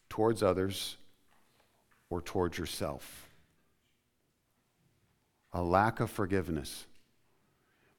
towards 0.08 0.42
others 0.42 0.96
or 2.10 2.20
towards 2.20 2.58
yourself 2.58 3.28
a 5.54 5.62
lack 5.62 6.00
of 6.00 6.10
forgiveness. 6.10 6.86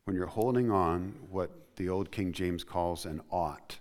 when 0.04 0.15
you're 0.15 0.28
holding 0.28 0.69
on 0.69 1.15
what 1.32 1.49
the 1.78 1.89
old 1.89 2.12
King 2.12 2.32
James 2.32 2.63
calls 2.63 3.06
an 3.08 3.21
ought, 3.32 3.80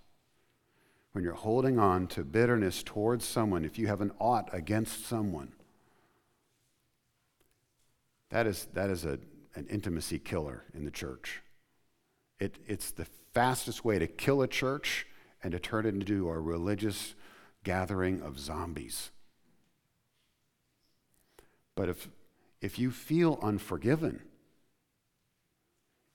when 1.12 1.22
you're 1.22 1.34
holding 1.34 1.78
on 1.78 2.06
to 2.06 2.24
bitterness 2.24 2.82
towards 2.82 3.26
someone, 3.26 3.62
if 3.62 3.78
you 3.78 3.86
have 3.88 4.00
an 4.00 4.10
ought 4.18 4.48
against 4.54 5.04
someone, 5.04 5.52
that 8.34 8.48
is, 8.48 8.66
that 8.72 8.90
is 8.90 9.04
a, 9.04 9.20
an 9.54 9.68
intimacy 9.70 10.18
killer 10.18 10.64
in 10.74 10.84
the 10.84 10.90
church. 10.90 11.40
It, 12.40 12.56
it's 12.66 12.90
the 12.90 13.06
fastest 13.32 13.84
way 13.84 14.00
to 14.00 14.08
kill 14.08 14.42
a 14.42 14.48
church 14.48 15.06
and 15.40 15.52
to 15.52 15.60
turn 15.60 15.86
it 15.86 15.94
into 15.94 16.28
a 16.28 16.40
religious 16.40 17.14
gathering 17.62 18.20
of 18.22 18.40
zombies. 18.40 19.12
But 21.76 21.88
if, 21.88 22.08
if 22.60 22.76
you 22.76 22.90
feel 22.90 23.38
unforgiven, 23.40 24.20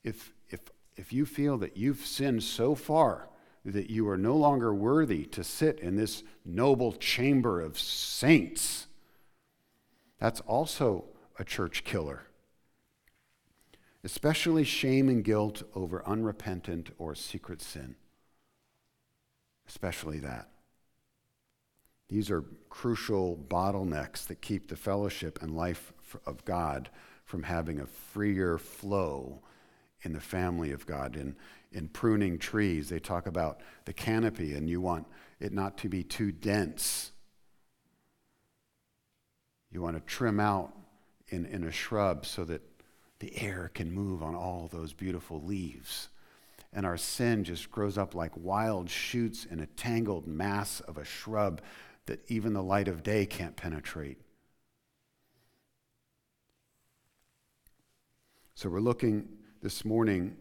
if, 0.04 0.34
if, 0.50 0.60
if 0.98 1.14
you 1.14 1.26
feel 1.26 1.58
that 1.60 1.78
you've 1.78 2.06
sinned 2.06 2.44
so 2.44 2.76
far 2.76 3.30
that 3.64 3.90
you 3.90 4.10
are 4.10 4.18
no 4.18 4.36
longer 4.36 4.74
worthy 4.74 5.24
to 5.28 5.42
sit 5.42 5.80
in 5.80 5.96
this 5.96 6.24
noble 6.44 6.92
chamber 6.92 7.62
of 7.62 7.80
saints, 7.80 8.88
that's 10.20 10.42
also 10.42 11.06
a 11.40 11.46
church 11.46 11.84
killer. 11.84 12.24
Especially 14.04 14.64
shame 14.64 15.10
and 15.10 15.24
guilt 15.24 15.64
over 15.74 16.08
unrepentant 16.08 16.92
or 16.98 17.16
secret 17.16 17.62
sin. 17.62 17.96
Especially 19.68 20.20
that. 20.20 20.50
These 22.10 22.30
are 22.30 22.44
crucial 22.70 23.38
bottlenecks 23.38 24.26
that 24.28 24.42
keep 24.42 24.68
the 24.68 24.76
fellowship 24.76 25.42
and 25.42 25.56
life 25.56 25.94
of 26.26 26.44
God 26.44 26.90
from 27.24 27.44
having 27.44 27.80
a 27.80 27.86
freer 27.86 28.58
flow 28.58 29.42
in 30.02 30.14
the 30.14 30.20
family 30.20 30.72
of 30.72 30.88
God. 30.88 31.16
In, 31.16 31.36
in 31.72 31.88
pruning 31.88 32.40
trees, 32.40 32.90
they 32.90 33.00
talk 33.00 33.28
about 33.28 33.62
the 33.86 33.94
canopy, 33.94 34.54
and 34.54 34.70
you 34.70 34.82
want 34.82 35.06
it 35.40 35.54
not 35.54 35.78
to 35.80 35.90
be 35.90 36.04
too 36.04 36.32
dense. 36.32 37.12
You 39.72 39.82
want 39.82 39.96
to 39.96 40.02
trim 40.02 40.40
out 40.40 40.74
in, 41.30 41.46
in 41.46 41.64
a 41.64 41.72
shrub 41.72 42.26
so 42.26 42.44
that 42.46 42.62
the 43.20 43.42
air 43.42 43.72
can 43.74 43.92
move 43.92 44.24
on 44.24 44.36
all 44.36 44.70
those 44.72 44.94
beautiful 44.94 45.42
leaves. 45.42 46.10
And 46.72 46.86
our 46.86 46.98
sin 46.98 47.44
just 47.44 47.72
grows 47.72 47.98
up 47.98 48.16
like 48.16 48.32
wild 48.36 48.90
shoots 48.90 49.46
in 49.46 49.60
a 49.60 49.66
tangled 49.66 50.28
mass 50.28 50.80
of 50.82 50.98
a 50.98 51.06
shrub 51.06 51.62
that 52.06 52.20
even 52.28 52.54
the 52.54 52.64
light 52.64 52.88
of 52.88 53.04
day 53.04 53.26
can't 53.26 53.56
penetrate. 53.56 54.18
So 58.56 58.70
we're 58.70 58.82
looking 58.82 59.28
this 59.62 59.86
morning 59.86 60.36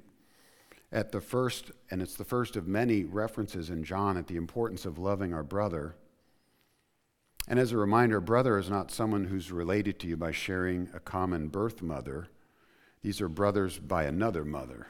at 0.90 1.12
the 1.12 1.20
first, 1.20 1.70
and 1.90 2.02
it's 2.02 2.14
the 2.14 2.24
first 2.24 2.56
of 2.56 2.66
many 2.66 3.04
references 3.04 3.70
in 3.70 3.84
John 3.84 4.16
at 4.16 4.26
the 4.26 4.36
importance 4.36 4.86
of 4.86 4.98
loving 4.98 5.32
our 5.32 5.42
brother. 5.42 5.94
And 7.50 7.58
as 7.58 7.72
a 7.72 7.78
reminder, 7.78 8.20
brother 8.20 8.58
is 8.58 8.68
not 8.68 8.90
someone 8.90 9.24
who's 9.24 9.50
related 9.50 9.98
to 10.00 10.06
you 10.06 10.18
by 10.18 10.32
sharing 10.32 10.90
a 10.92 11.00
common 11.00 11.48
birth 11.48 11.80
mother. 11.80 12.28
These 13.02 13.22
are 13.22 13.28
brothers 13.28 13.78
by 13.78 14.04
another 14.04 14.44
mother. 14.44 14.88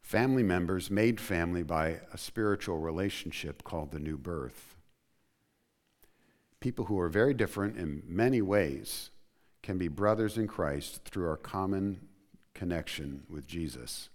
Family 0.00 0.42
members 0.42 0.90
made 0.90 1.20
family 1.20 1.62
by 1.62 2.00
a 2.12 2.18
spiritual 2.18 2.78
relationship 2.78 3.62
called 3.62 3.92
the 3.92 4.00
new 4.00 4.18
birth. 4.18 4.74
People 6.58 6.86
who 6.86 6.98
are 6.98 7.08
very 7.08 7.34
different 7.34 7.76
in 7.76 8.02
many 8.06 8.42
ways 8.42 9.10
can 9.62 9.78
be 9.78 9.86
brothers 9.86 10.38
in 10.38 10.48
Christ 10.48 11.04
through 11.04 11.28
our 11.28 11.36
common 11.36 12.00
connection 12.52 13.22
with 13.30 13.46
Jesus. 13.46 14.08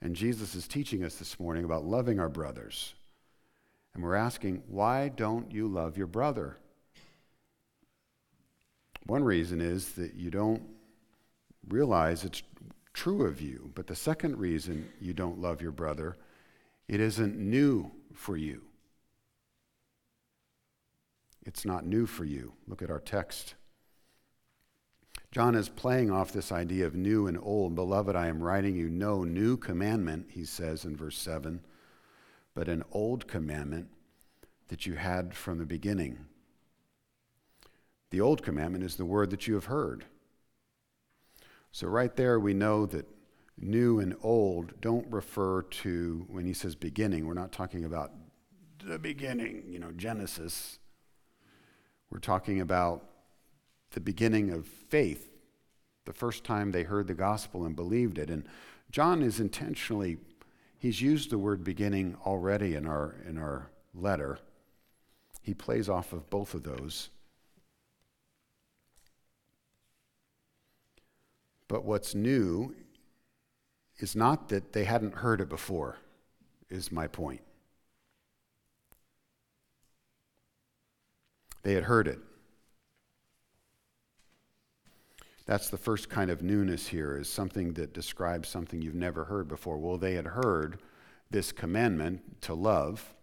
And 0.00 0.16
Jesus 0.16 0.56
is 0.56 0.66
teaching 0.66 1.04
us 1.04 1.16
this 1.16 1.38
morning 1.38 1.64
about 1.64 1.84
loving 1.84 2.18
our 2.18 2.28
brothers. 2.28 2.94
And 3.94 4.02
we're 4.02 4.16
asking, 4.16 4.62
why 4.66 5.08
don't 5.08 5.52
you 5.52 5.68
love 5.68 5.96
your 5.96 6.06
brother? 6.06 6.58
One 9.06 9.22
reason 9.22 9.60
is 9.60 9.92
that 9.92 10.14
you 10.14 10.30
don't 10.30 10.62
realize 11.68 12.24
it's 12.24 12.42
true 12.92 13.26
of 13.26 13.40
you. 13.40 13.70
But 13.74 13.86
the 13.86 13.94
second 13.94 14.38
reason 14.38 14.88
you 15.00 15.12
don't 15.12 15.40
love 15.40 15.60
your 15.60 15.72
brother, 15.72 16.16
it 16.88 17.00
isn't 17.00 17.36
new 17.36 17.90
for 18.14 18.36
you. 18.36 18.62
It's 21.44 21.64
not 21.64 21.84
new 21.84 22.06
for 22.06 22.24
you. 22.24 22.54
Look 22.66 22.82
at 22.82 22.90
our 22.90 23.00
text. 23.00 23.54
John 25.30 25.54
is 25.54 25.68
playing 25.68 26.10
off 26.10 26.32
this 26.32 26.52
idea 26.52 26.86
of 26.86 26.94
new 26.94 27.26
and 27.26 27.38
old. 27.42 27.74
Beloved, 27.74 28.16
I 28.16 28.28
am 28.28 28.42
writing 28.42 28.76
you 28.76 28.88
no 28.88 29.24
new 29.24 29.56
commandment, 29.56 30.26
he 30.30 30.44
says 30.44 30.84
in 30.84 30.96
verse 30.96 31.18
7, 31.18 31.60
but 32.54 32.68
an 32.68 32.84
old 32.92 33.26
commandment 33.26 33.88
that 34.68 34.86
you 34.86 34.94
had 34.94 35.34
from 35.34 35.58
the 35.58 35.66
beginning. 35.66 36.26
The 38.10 38.20
old 38.20 38.42
commandment 38.42 38.84
is 38.84 38.96
the 38.96 39.04
word 39.04 39.30
that 39.30 39.46
you 39.46 39.54
have 39.54 39.66
heard. 39.66 40.04
So, 41.72 41.88
right 41.88 42.14
there, 42.14 42.38
we 42.38 42.54
know 42.54 42.86
that 42.86 43.06
new 43.58 43.98
and 43.98 44.14
old 44.22 44.80
don't 44.80 45.10
refer 45.10 45.62
to, 45.62 46.24
when 46.28 46.46
he 46.46 46.52
says 46.52 46.74
beginning, 46.74 47.26
we're 47.26 47.34
not 47.34 47.52
talking 47.52 47.84
about 47.84 48.12
the 48.84 48.98
beginning, 48.98 49.64
you 49.68 49.78
know, 49.78 49.90
Genesis. 49.92 50.78
We're 52.10 52.18
talking 52.18 52.60
about 52.60 53.04
the 53.90 54.00
beginning 54.00 54.50
of 54.50 54.66
faith, 54.66 55.30
the 56.04 56.12
first 56.12 56.44
time 56.44 56.70
they 56.70 56.82
heard 56.84 57.06
the 57.06 57.14
gospel 57.14 57.64
and 57.64 57.74
believed 57.74 58.18
it. 58.18 58.30
And 58.30 58.46
John 58.90 59.22
is 59.22 59.40
intentionally, 59.40 60.18
he's 60.84 61.00
used 61.00 61.30
the 61.30 61.38
word 61.38 61.64
beginning 61.64 62.14
already 62.26 62.74
in 62.74 62.84
our, 62.84 63.14
in 63.26 63.38
our 63.38 63.70
letter. 63.94 64.38
He 65.40 65.54
plays 65.54 65.88
off 65.88 66.12
of 66.12 66.28
both 66.28 66.52
of 66.52 66.62
those. 66.62 67.08
But 71.68 71.86
what's 71.86 72.14
new 72.14 72.74
is 73.96 74.14
not 74.14 74.50
that 74.50 74.74
they 74.74 74.84
hadn't 74.84 75.14
heard 75.14 75.40
it 75.40 75.48
before, 75.48 75.96
is 76.68 76.92
my 76.92 77.06
point. 77.06 77.40
They 81.62 81.72
had 81.72 81.84
heard 81.84 82.06
it. 82.08 82.18
That's 85.46 85.68
the 85.68 85.76
first 85.76 86.08
kind 86.08 86.30
of 86.30 86.42
newness 86.42 86.86
here, 86.86 87.18
is 87.18 87.28
something 87.28 87.74
that 87.74 87.92
describes 87.92 88.48
something 88.48 88.80
you've 88.80 88.94
never 88.94 89.24
heard 89.24 89.46
before. 89.46 89.76
Well, 89.76 89.98
they 89.98 90.14
had 90.14 90.26
heard 90.26 90.78
this 91.30 91.52
commandment 91.52 92.40
to 92.42 92.54
love. 92.54 93.14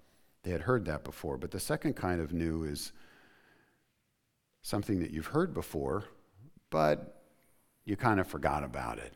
They 0.44 0.52
had 0.52 0.62
heard 0.62 0.86
that 0.86 1.04
before. 1.04 1.38
But 1.38 1.52
the 1.52 1.60
second 1.60 1.96
kind 1.96 2.22
of 2.22 2.32
new 2.32 2.64
is 2.64 2.94
something 4.62 5.00
that 5.00 5.12
you've 5.12 5.28
heard 5.28 5.54
before, 5.54 6.06
but 6.70 7.24
you 7.86 7.96
kind 7.96 8.20
of 8.20 8.28
forgot 8.28 8.64
about 8.64 9.00
it. 9.00 9.14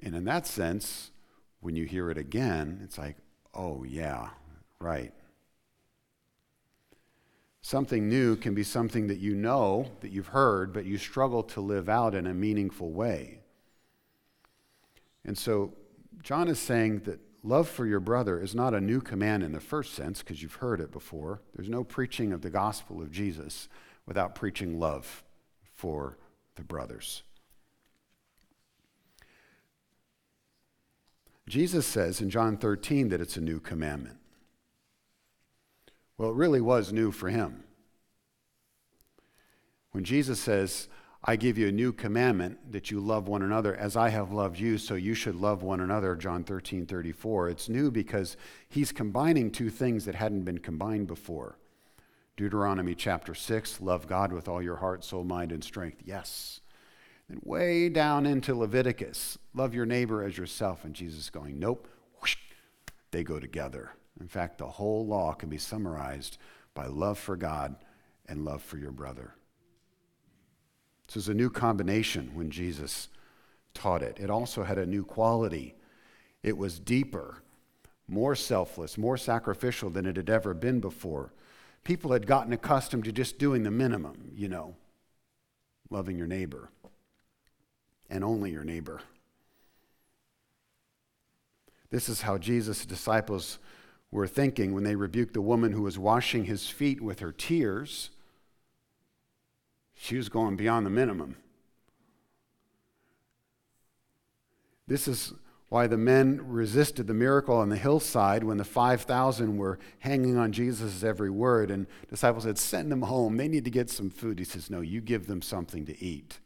And 0.00 0.16
in 0.16 0.24
that 0.24 0.46
sense, 0.46 1.10
when 1.60 1.76
you 1.76 1.84
hear 1.84 2.10
it 2.10 2.18
again, 2.18 2.80
it's 2.82 2.98
like, 2.98 3.16
oh, 3.54 3.84
yeah, 3.84 4.30
right. 4.80 5.12
Something 7.62 8.08
new 8.08 8.34
can 8.34 8.54
be 8.54 8.64
something 8.64 9.06
that 9.06 9.18
you 9.18 9.36
know, 9.36 9.86
that 10.00 10.10
you've 10.10 10.28
heard, 10.28 10.72
but 10.72 10.84
you 10.84 10.98
struggle 10.98 11.44
to 11.44 11.60
live 11.60 11.88
out 11.88 12.14
in 12.14 12.26
a 12.26 12.34
meaningful 12.34 12.90
way. 12.90 13.38
And 15.24 15.38
so, 15.38 15.72
John 16.22 16.48
is 16.48 16.58
saying 16.58 17.00
that 17.00 17.20
love 17.44 17.68
for 17.68 17.86
your 17.86 18.00
brother 18.00 18.40
is 18.40 18.54
not 18.54 18.74
a 18.74 18.80
new 18.80 19.00
command 19.00 19.44
in 19.44 19.52
the 19.52 19.60
first 19.60 19.94
sense, 19.94 20.20
because 20.20 20.42
you've 20.42 20.56
heard 20.56 20.80
it 20.80 20.90
before. 20.90 21.40
There's 21.54 21.68
no 21.68 21.84
preaching 21.84 22.32
of 22.32 22.42
the 22.42 22.50
gospel 22.50 23.00
of 23.00 23.12
Jesus 23.12 23.68
without 24.06 24.34
preaching 24.34 24.80
love 24.80 25.22
for 25.72 26.18
the 26.56 26.64
brothers. 26.64 27.22
Jesus 31.48 31.86
says 31.86 32.20
in 32.20 32.30
John 32.30 32.56
13 32.56 33.08
that 33.10 33.20
it's 33.20 33.36
a 33.36 33.40
new 33.40 33.60
commandment. 33.60 34.16
Well, 36.22 36.30
it 36.30 36.36
really 36.36 36.60
was 36.60 36.92
new 36.92 37.10
for 37.10 37.30
him. 37.30 37.64
When 39.90 40.04
Jesus 40.04 40.38
says, 40.38 40.86
I 41.24 41.34
give 41.34 41.58
you 41.58 41.66
a 41.66 41.72
new 41.72 41.92
commandment 41.92 42.70
that 42.70 42.92
you 42.92 43.00
love 43.00 43.26
one 43.26 43.42
another 43.42 43.74
as 43.74 43.96
I 43.96 44.10
have 44.10 44.30
loved 44.30 44.56
you, 44.56 44.78
so 44.78 44.94
you 44.94 45.14
should 45.14 45.34
love 45.34 45.64
one 45.64 45.80
another, 45.80 46.14
John 46.14 46.44
13, 46.44 46.86
34. 46.86 47.48
It's 47.48 47.68
new 47.68 47.90
because 47.90 48.36
he's 48.68 48.92
combining 48.92 49.50
two 49.50 49.68
things 49.68 50.04
that 50.04 50.14
hadn't 50.14 50.44
been 50.44 50.58
combined 50.58 51.08
before. 51.08 51.58
Deuteronomy 52.36 52.94
chapter 52.94 53.34
6, 53.34 53.80
love 53.80 54.06
God 54.06 54.32
with 54.32 54.46
all 54.46 54.62
your 54.62 54.76
heart, 54.76 55.02
soul, 55.02 55.24
mind, 55.24 55.50
and 55.50 55.64
strength. 55.64 56.02
Yes. 56.04 56.60
And 57.28 57.40
way 57.42 57.88
down 57.88 58.26
into 58.26 58.54
Leviticus, 58.54 59.38
love 59.54 59.74
your 59.74 59.86
neighbor 59.86 60.22
as 60.22 60.38
yourself. 60.38 60.84
And 60.84 60.94
Jesus 60.94 61.30
going, 61.30 61.58
nope, 61.58 61.88
whoosh, 62.20 62.36
they 63.10 63.24
go 63.24 63.40
together. 63.40 63.94
In 64.20 64.28
fact, 64.28 64.58
the 64.58 64.66
whole 64.66 65.06
law 65.06 65.32
can 65.32 65.48
be 65.48 65.58
summarized 65.58 66.38
by 66.74 66.86
love 66.86 67.18
for 67.18 67.36
God 67.36 67.76
and 68.26 68.44
love 68.44 68.62
for 68.62 68.76
your 68.76 68.92
brother. 68.92 69.34
This 71.06 71.16
was 71.16 71.28
a 71.28 71.34
new 71.34 71.50
combination 71.50 72.30
when 72.34 72.50
Jesus 72.50 73.08
taught 73.74 74.02
it. 74.02 74.18
It 74.20 74.30
also 74.30 74.62
had 74.62 74.78
a 74.78 74.86
new 74.86 75.04
quality. 75.04 75.74
It 76.42 76.56
was 76.56 76.78
deeper, 76.78 77.42
more 78.08 78.34
selfless, 78.34 78.96
more 78.96 79.16
sacrificial 79.16 79.90
than 79.90 80.06
it 80.06 80.16
had 80.16 80.30
ever 80.30 80.54
been 80.54 80.80
before. 80.80 81.32
People 81.84 82.12
had 82.12 82.26
gotten 82.26 82.52
accustomed 82.52 83.04
to 83.04 83.12
just 83.12 83.38
doing 83.38 83.62
the 83.62 83.70
minimum, 83.70 84.30
you 84.34 84.48
know, 84.48 84.76
loving 85.90 86.16
your 86.16 86.26
neighbor 86.26 86.70
and 88.08 88.22
only 88.22 88.50
your 88.50 88.64
neighbor. 88.64 89.00
This 91.90 92.08
is 92.08 92.22
how 92.22 92.38
Jesus' 92.38 92.86
disciples 92.86 93.58
were 94.12 94.28
thinking 94.28 94.74
when 94.74 94.84
they 94.84 94.94
rebuked 94.94 95.34
the 95.34 95.40
woman 95.40 95.72
who 95.72 95.82
was 95.82 95.98
washing 95.98 96.44
his 96.44 96.68
feet 96.68 97.00
with 97.00 97.18
her 97.18 97.32
tears. 97.32 98.10
She 99.94 100.16
was 100.16 100.28
going 100.28 100.54
beyond 100.54 100.86
the 100.86 100.90
minimum. 100.90 101.36
This 104.86 105.08
is 105.08 105.32
why 105.70 105.86
the 105.86 105.96
men 105.96 106.38
resisted 106.44 107.06
the 107.06 107.14
miracle 107.14 107.56
on 107.56 107.70
the 107.70 107.76
hillside 107.76 108.44
when 108.44 108.58
the 108.58 108.64
5,000 108.64 109.56
were 109.56 109.78
hanging 110.00 110.36
on 110.36 110.52
Jesus' 110.52 111.02
every 111.02 111.30
word. 111.30 111.70
And 111.70 111.86
disciples 112.10 112.44
said, 112.44 112.58
Send 112.58 112.92
them 112.92 113.02
home. 113.02 113.38
They 113.38 113.48
need 113.48 113.64
to 113.64 113.70
get 113.70 113.88
some 113.88 114.10
food. 114.10 114.38
He 114.38 114.44
says, 114.44 114.68
No, 114.68 114.82
you 114.82 115.00
give 115.00 115.26
them 115.26 115.40
something 115.40 115.86
to 115.86 116.04
eat. 116.04 116.40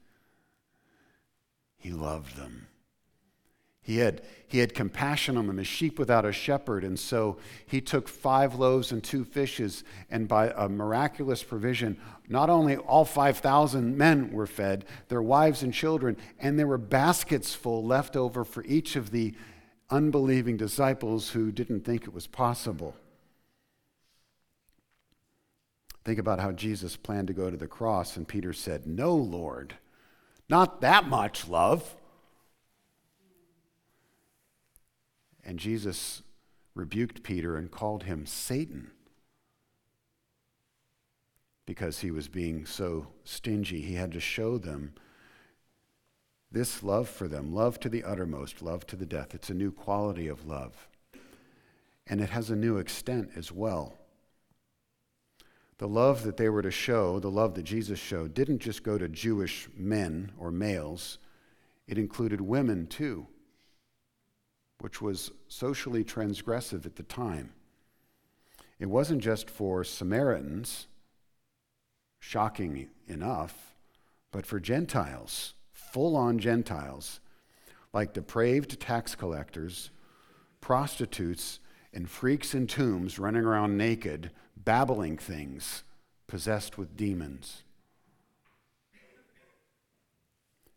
He 1.77 1.91
loved 1.91 2.37
them. 2.37 2.69
He 3.87 3.99
had, 3.99 4.21
he 4.49 4.59
had 4.59 4.75
compassion 4.75 5.37
on 5.37 5.47
them 5.47 5.61
as 5.61 5.69
sheep 5.69 5.97
without 5.97 6.25
a 6.25 6.33
shepherd. 6.33 6.83
And 6.83 6.99
so 6.99 7.37
he 7.69 7.81
took 7.81 8.09
five 8.09 8.57
loaves 8.57 8.91
and 8.91 9.01
two 9.01 9.25
fishes, 9.25 9.85
and 10.11 10.27
by 10.27 10.53
a 10.57 10.69
miraculous 10.69 11.45
provision, 11.45 11.97
not 12.29 12.51
only 12.51 12.77
all 12.77 13.05
5,000 13.05 13.97
men 13.97 14.33
were 14.33 14.49
fed, 14.49 14.87
their 15.07 15.23
wives 15.23 15.63
and 15.63 15.73
children, 15.73 16.17
and 16.41 16.59
there 16.59 16.67
were 16.67 16.79
baskets 16.79 17.55
full 17.55 17.85
left 17.85 18.17
over 18.17 18.43
for 18.43 18.65
each 18.65 18.97
of 18.97 19.13
the 19.13 19.37
unbelieving 19.89 20.57
disciples 20.57 21.31
who 21.31 21.53
didn't 21.53 21.85
think 21.85 22.03
it 22.03 22.13
was 22.13 22.27
possible. 22.27 22.97
Think 26.05 26.19
about 26.19 26.41
how 26.41 26.51
Jesus 26.51 26.97
planned 26.97 27.29
to 27.29 27.35
go 27.35 27.53
to 27.53 27.57
the 27.57 27.69
cross, 27.69 28.17
and 28.17 28.27
Peter 28.27 28.53
said, 28.53 28.85
No, 28.85 29.15
Lord, 29.15 29.77
not 30.49 30.81
that 30.81 31.09
much 31.09 31.47
love. 31.47 31.95
And 35.47 35.61
Jesus 35.61 36.25
rebuked 36.75 37.23
Peter 37.23 37.57
and 37.57 37.71
called 37.71 38.03
him 38.03 38.27
Satan 38.27 38.91
because 41.65 42.01
he 42.01 42.11
was 42.11 42.27
being 42.27 42.67
so 42.67 43.07
stingy. 43.23 43.81
He 43.81 43.95
had 43.95 44.11
to 44.13 44.21
show 44.21 44.59
them 44.59 44.93
this 46.51 46.83
love 46.83 47.09
for 47.09 47.29
them, 47.29 47.55
love 47.55 47.79
to 47.81 47.89
the 47.89 48.03
uttermost, 48.03 48.61
love 48.61 48.87
to 48.89 48.97
the 48.97 49.07
death. 49.07 49.35
It's 49.35 49.51
a 49.51 49.55
new 49.55 49.71
quality 49.71 50.27
of 50.27 50.47
love. 50.47 50.89
And 52.09 52.21
it 52.21 52.31
has 52.31 52.51
a 52.51 52.57
new 52.57 52.79
extent 52.79 53.31
as 53.37 53.53
well. 53.53 53.95
The 55.79 55.89
love 55.89 56.25
that 56.25 56.39
they 56.39 56.49
were 56.49 56.63
to 56.63 56.71
show, 56.73 57.21
the 57.21 57.31
love 57.31 57.55
that 57.55 57.65
Jesus 57.65 58.01
showed, 58.01 58.35
didn't 58.35 58.61
just 58.61 58.83
go 58.83 58.99
to 58.99 59.09
Jewish 59.09 59.69
men 59.77 60.33
or 60.39 60.51
males, 60.51 61.19
it 61.87 61.99
included 61.99 62.41
women 62.41 62.89
too 62.89 63.29
which 64.81 65.01
was 65.01 65.31
socially 65.49 66.05
transgressive 66.05 66.87
at 66.87 66.97
the 66.97 67.03
time. 67.03 67.53
It 68.79 68.87
wasn't 68.87 69.23
just 69.23 69.49
for 69.49 69.85
Samaritans, 69.85 70.87
shocking 72.19 72.89
enough, 73.09 73.75
but 74.31 74.45
for 74.45 74.61
Gentiles, 74.61 75.55
full 75.73 76.17
on 76.17 76.39
Gentiles, 76.39 77.21
like 77.93 78.13
depraved 78.13 78.79
tax 78.79 79.15
collectors, 79.15 79.91
prostitutes, 80.61 81.61
and 81.95 82.11
freaks 82.11 82.55
in 82.55 82.67
tombs 82.67 83.19
running 83.19 83.45
around 83.45 83.79
naked, 83.79 84.31
babbling 84.57 85.17
things, 85.17 85.85
possessed 86.27 86.77
with 86.77 86.97
demons. 86.97 87.63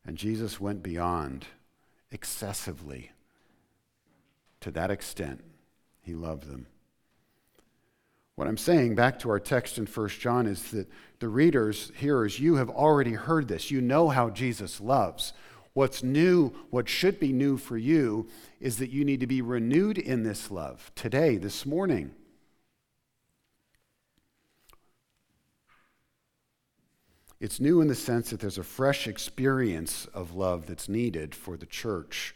And 0.05 0.17
Jesus 0.17 0.61
went 0.61 0.81
beyond 0.81 1.47
excessively 2.11 3.11
to 4.61 4.71
that 4.71 4.91
extent, 4.91 5.43
he 6.01 6.13
loved 6.13 6.49
them. 6.49 6.67
What 8.35 8.47
I'm 8.47 8.57
saying, 8.57 8.95
back 8.95 9.19
to 9.19 9.29
our 9.29 9.39
text 9.39 9.77
in 9.77 9.85
1 9.85 10.09
John, 10.09 10.47
is 10.47 10.71
that 10.71 10.89
the 11.19 11.27
readers, 11.27 11.91
hearers, 11.97 12.39
you 12.39 12.55
have 12.55 12.69
already 12.69 13.11
heard 13.11 13.49
this. 13.49 13.69
You 13.69 13.81
know 13.81 14.07
how 14.09 14.29
Jesus 14.29 14.79
loves. 14.79 15.33
What's 15.73 16.03
new, 16.03 16.53
what 16.69 16.87
should 16.87 17.19
be 17.19 17.33
new 17.33 17.57
for 17.57 17.77
you, 17.77 18.27
is 18.59 18.77
that 18.77 18.91
you 18.91 19.03
need 19.03 19.19
to 19.19 19.27
be 19.27 19.41
renewed 19.41 19.97
in 19.97 20.23
this 20.23 20.49
love 20.49 20.91
today, 20.95 21.35
this 21.35 21.65
morning. 21.65 22.11
It's 27.41 27.59
new 27.59 27.79
in 27.81 27.87
the 27.87 27.95
sense 27.95 28.29
that 28.29 28.39
there's 28.39 28.57
a 28.57 28.63
fresh 28.63 29.07
experience 29.07 30.05
of 30.13 30.35
love 30.35 30.65
that's 30.65 30.89
needed 30.89 31.33
for 31.35 31.55
the 31.55 31.65
church 31.65 32.35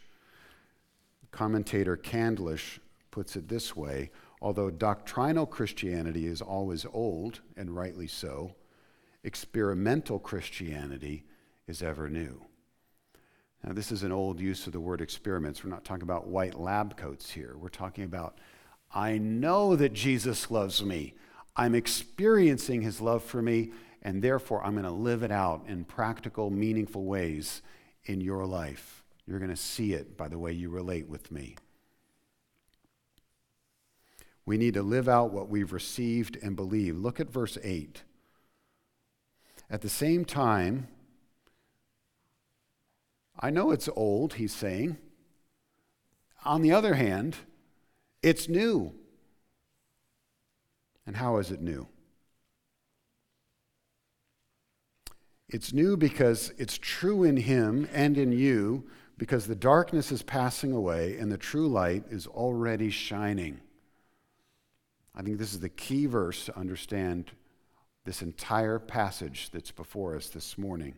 Commentator 1.34 1.96
Candlish 1.96 2.78
puts 3.10 3.34
it 3.34 3.48
this 3.48 3.74
way 3.74 4.10
although 4.40 4.70
doctrinal 4.70 5.46
Christianity 5.46 6.26
is 6.26 6.42
always 6.42 6.86
old, 6.92 7.40
and 7.56 7.74
rightly 7.74 8.06
so, 8.06 8.54
experimental 9.22 10.18
Christianity 10.18 11.24
is 11.66 11.82
ever 11.82 12.10
new. 12.10 12.44
Now, 13.64 13.72
this 13.72 13.90
is 13.90 14.02
an 14.02 14.12
old 14.12 14.38
use 14.38 14.66
of 14.66 14.74
the 14.74 14.80
word 14.80 15.00
experiments. 15.00 15.64
We're 15.64 15.70
not 15.70 15.84
talking 15.84 16.02
about 16.02 16.26
white 16.26 16.60
lab 16.60 16.98
coats 16.98 17.30
here. 17.30 17.56
We're 17.58 17.68
talking 17.68 18.04
about, 18.04 18.36
I 18.94 19.16
know 19.16 19.76
that 19.76 19.94
Jesus 19.94 20.50
loves 20.50 20.84
me. 20.84 21.14
I'm 21.56 21.74
experiencing 21.74 22.82
his 22.82 23.00
love 23.00 23.24
for 23.24 23.40
me, 23.40 23.72
and 24.02 24.22
therefore 24.22 24.62
I'm 24.62 24.74
going 24.74 24.84
to 24.84 24.90
live 24.90 25.22
it 25.22 25.32
out 25.32 25.64
in 25.66 25.84
practical, 25.84 26.50
meaningful 26.50 27.04
ways 27.04 27.62
in 28.04 28.20
your 28.20 28.44
life. 28.44 29.03
You're 29.26 29.38
going 29.38 29.50
to 29.50 29.56
see 29.56 29.92
it 29.92 30.16
by 30.16 30.28
the 30.28 30.38
way 30.38 30.52
you 30.52 30.68
relate 30.68 31.08
with 31.08 31.30
me. 31.32 31.56
We 34.46 34.58
need 34.58 34.74
to 34.74 34.82
live 34.82 35.08
out 35.08 35.32
what 35.32 35.48
we've 35.48 35.72
received 35.72 36.36
and 36.42 36.54
believe. 36.54 36.96
Look 36.96 37.18
at 37.18 37.30
verse 37.30 37.56
8. 37.62 38.02
At 39.70 39.80
the 39.80 39.88
same 39.88 40.24
time, 40.24 40.88
I 43.40 43.50
know 43.50 43.70
it's 43.70 43.88
old, 43.96 44.34
he's 44.34 44.54
saying. 44.54 44.98
On 46.44 46.60
the 46.60 46.72
other 46.72 46.94
hand, 46.94 47.36
it's 48.22 48.48
new. 48.48 48.92
And 51.06 51.16
how 51.16 51.38
is 51.38 51.50
it 51.50 51.60
new? 51.60 51.88
It's 55.48 55.72
new 55.72 55.96
because 55.96 56.52
it's 56.58 56.78
true 56.78 57.24
in 57.24 57.36
him 57.38 57.88
and 57.92 58.18
in 58.18 58.32
you 58.32 58.84
because 59.16 59.46
the 59.46 59.54
darkness 59.54 60.10
is 60.10 60.22
passing 60.22 60.72
away 60.72 61.16
and 61.18 61.30
the 61.30 61.38
true 61.38 61.68
light 61.68 62.04
is 62.10 62.26
already 62.26 62.90
shining. 62.90 63.60
I 65.14 65.22
think 65.22 65.38
this 65.38 65.52
is 65.52 65.60
the 65.60 65.68
key 65.68 66.06
verse 66.06 66.46
to 66.46 66.58
understand 66.58 67.30
this 68.04 68.22
entire 68.22 68.78
passage 68.78 69.50
that's 69.50 69.70
before 69.70 70.16
us 70.16 70.28
this 70.28 70.58
morning. 70.58 70.94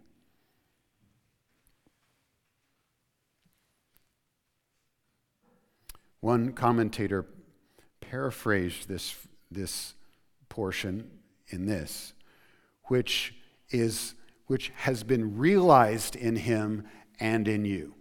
One 6.21 6.53
commentator 6.53 7.27
paraphrased 8.01 8.89
this, 8.89 9.15
this 9.51 9.95
portion 10.49 11.11
in 11.49 11.67
this, 11.67 12.15
which 12.85 13.35
is 13.71 14.15
which 14.47 14.73
has 14.77 15.03
been 15.03 15.37
realized 15.37 16.15
in 16.15 16.37
him 16.37 16.85
and 17.19 17.49
in 17.49 17.65
you. 17.65 17.95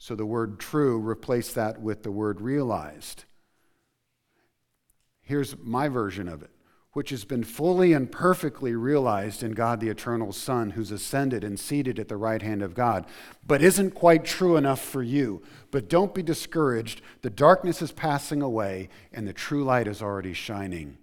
So 0.00 0.14
the 0.14 0.24
word 0.24 0.58
true, 0.58 0.98
replace 0.98 1.52
that 1.52 1.78
with 1.78 2.04
the 2.04 2.10
word 2.10 2.40
realized. 2.40 3.26
Here's 5.20 5.58
my 5.58 5.88
version 5.88 6.26
of 6.26 6.42
it, 6.42 6.48
which 6.94 7.10
has 7.10 7.26
been 7.26 7.44
fully 7.44 7.92
and 7.92 8.10
perfectly 8.10 8.74
realized 8.74 9.42
in 9.42 9.52
God 9.52 9.78
the 9.78 9.90
eternal 9.90 10.32
Son, 10.32 10.70
who's 10.70 10.90
ascended 10.90 11.44
and 11.44 11.60
seated 11.60 11.98
at 11.98 12.08
the 12.08 12.16
right 12.16 12.40
hand 12.40 12.62
of 12.62 12.72
God, 12.72 13.04
but 13.46 13.60
isn't 13.60 13.90
quite 13.90 14.24
true 14.24 14.56
enough 14.56 14.80
for 14.80 15.02
you. 15.02 15.42
But 15.70 15.90
don't 15.90 16.14
be 16.14 16.22
discouraged. 16.22 17.02
The 17.20 17.28
darkness 17.28 17.82
is 17.82 17.92
passing 17.92 18.40
away, 18.40 18.88
and 19.12 19.28
the 19.28 19.34
true 19.34 19.64
light 19.64 19.86
is 19.86 20.00
already 20.00 20.32
shining. 20.32 20.96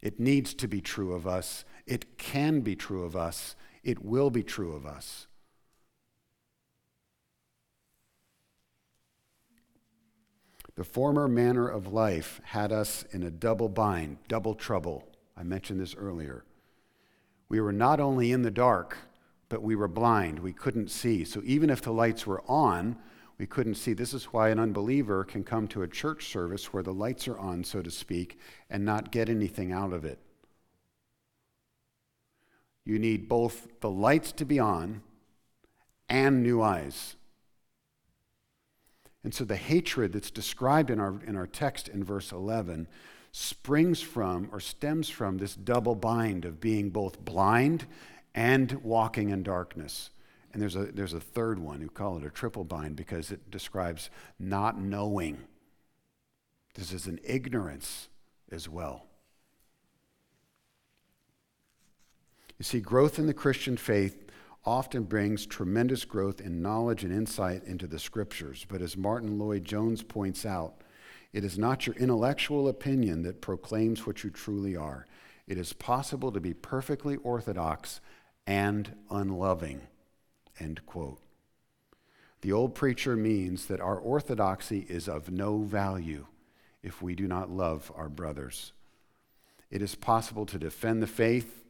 It 0.00 0.18
needs 0.18 0.52
to 0.54 0.66
be 0.66 0.80
true 0.80 1.12
of 1.14 1.28
us. 1.28 1.64
It 1.86 2.18
can 2.18 2.60
be 2.60 2.74
true 2.74 3.04
of 3.04 3.14
us. 3.14 3.54
It 3.84 4.04
will 4.04 4.30
be 4.30 4.42
true 4.42 4.74
of 4.74 4.84
us. 4.84 5.28
The 10.74 10.84
former 10.84 11.28
manner 11.28 11.68
of 11.68 11.92
life 11.92 12.40
had 12.44 12.72
us 12.72 13.04
in 13.10 13.22
a 13.22 13.30
double 13.30 13.68
bind, 13.68 14.16
double 14.28 14.54
trouble. 14.54 15.06
I 15.36 15.42
mentioned 15.42 15.80
this 15.80 15.94
earlier. 15.94 16.44
We 17.48 17.60
were 17.60 17.72
not 17.72 18.00
only 18.00 18.32
in 18.32 18.42
the 18.42 18.50
dark, 18.50 18.96
but 19.50 19.62
we 19.62 19.76
were 19.76 19.88
blind. 19.88 20.38
We 20.38 20.54
couldn't 20.54 20.90
see. 20.90 21.24
So 21.24 21.42
even 21.44 21.68
if 21.68 21.82
the 21.82 21.92
lights 21.92 22.26
were 22.26 22.42
on, 22.48 22.96
we 23.36 23.46
couldn't 23.46 23.74
see. 23.74 23.92
This 23.92 24.14
is 24.14 24.26
why 24.26 24.48
an 24.48 24.58
unbeliever 24.58 25.24
can 25.24 25.44
come 25.44 25.68
to 25.68 25.82
a 25.82 25.88
church 25.88 26.28
service 26.28 26.72
where 26.72 26.82
the 26.82 26.94
lights 26.94 27.28
are 27.28 27.38
on, 27.38 27.64
so 27.64 27.82
to 27.82 27.90
speak, 27.90 28.38
and 28.70 28.84
not 28.84 29.12
get 29.12 29.28
anything 29.28 29.72
out 29.72 29.92
of 29.92 30.06
it. 30.06 30.18
You 32.84 32.98
need 32.98 33.28
both 33.28 33.68
the 33.80 33.90
lights 33.90 34.32
to 34.32 34.46
be 34.46 34.58
on 34.58 35.02
and 36.08 36.42
new 36.42 36.62
eyes. 36.62 37.16
And 39.24 39.32
so 39.32 39.44
the 39.44 39.56
hatred 39.56 40.12
that's 40.12 40.30
described 40.30 40.90
in 40.90 40.98
our, 40.98 41.20
in 41.26 41.36
our 41.36 41.46
text 41.46 41.88
in 41.88 42.02
verse 42.02 42.32
11 42.32 42.88
springs 43.30 44.00
from 44.02 44.48
or 44.52 44.60
stems 44.60 45.08
from 45.08 45.38
this 45.38 45.54
double 45.54 45.94
bind 45.94 46.44
of 46.44 46.60
being 46.60 46.90
both 46.90 47.24
blind 47.24 47.86
and 48.34 48.72
walking 48.82 49.30
in 49.30 49.42
darkness. 49.42 50.10
And 50.52 50.60
there's 50.60 50.76
a, 50.76 50.86
there's 50.86 51.14
a 51.14 51.20
third 51.20 51.58
one 51.58 51.80
who 51.80 51.88
call 51.88 52.18
it 52.18 52.24
a 52.24 52.30
triple 52.30 52.64
bind 52.64 52.96
because 52.96 53.30
it 53.30 53.50
describes 53.50 54.10
not 54.38 54.78
knowing. 54.78 55.38
This 56.74 56.92
is 56.92 57.06
an 57.06 57.20
ignorance 57.24 58.08
as 58.50 58.68
well. 58.68 59.06
You 62.58 62.64
see, 62.64 62.80
growth 62.80 63.18
in 63.18 63.26
the 63.26 63.34
Christian 63.34 63.76
faith 63.76 64.30
often 64.64 65.02
brings 65.02 65.44
tremendous 65.44 66.04
growth 66.04 66.40
in 66.40 66.62
knowledge 66.62 67.04
and 67.04 67.12
insight 67.12 67.64
into 67.64 67.86
the 67.86 67.98
scriptures. 67.98 68.64
But 68.68 68.80
as 68.80 68.96
Martyn 68.96 69.38
Lloyd-Jones 69.38 70.02
points 70.02 70.46
out, 70.46 70.82
it 71.32 71.44
is 71.44 71.58
not 71.58 71.86
your 71.86 71.96
intellectual 71.96 72.68
opinion 72.68 73.22
that 73.22 73.40
proclaims 73.40 74.06
what 74.06 74.22
you 74.22 74.30
truly 74.30 74.76
are. 74.76 75.06
It 75.48 75.58
is 75.58 75.72
possible 75.72 76.30
to 76.30 76.40
be 76.40 76.54
perfectly 76.54 77.16
orthodox 77.16 78.00
and 78.46 78.94
unloving. 79.10 79.80
End 80.60 80.84
quote. 80.86 81.18
The 82.42 82.52
old 82.52 82.74
preacher 82.74 83.16
means 83.16 83.66
that 83.66 83.80
our 83.80 83.96
orthodoxy 83.96 84.86
is 84.88 85.08
of 85.08 85.30
no 85.30 85.58
value 85.58 86.26
if 86.82 87.00
we 87.00 87.14
do 87.14 87.26
not 87.26 87.50
love 87.50 87.90
our 87.96 88.08
brothers. 88.08 88.72
It 89.70 89.80
is 89.80 89.94
possible 89.94 90.44
to 90.46 90.58
defend 90.58 91.02
the 91.02 91.06
faith, 91.06 91.61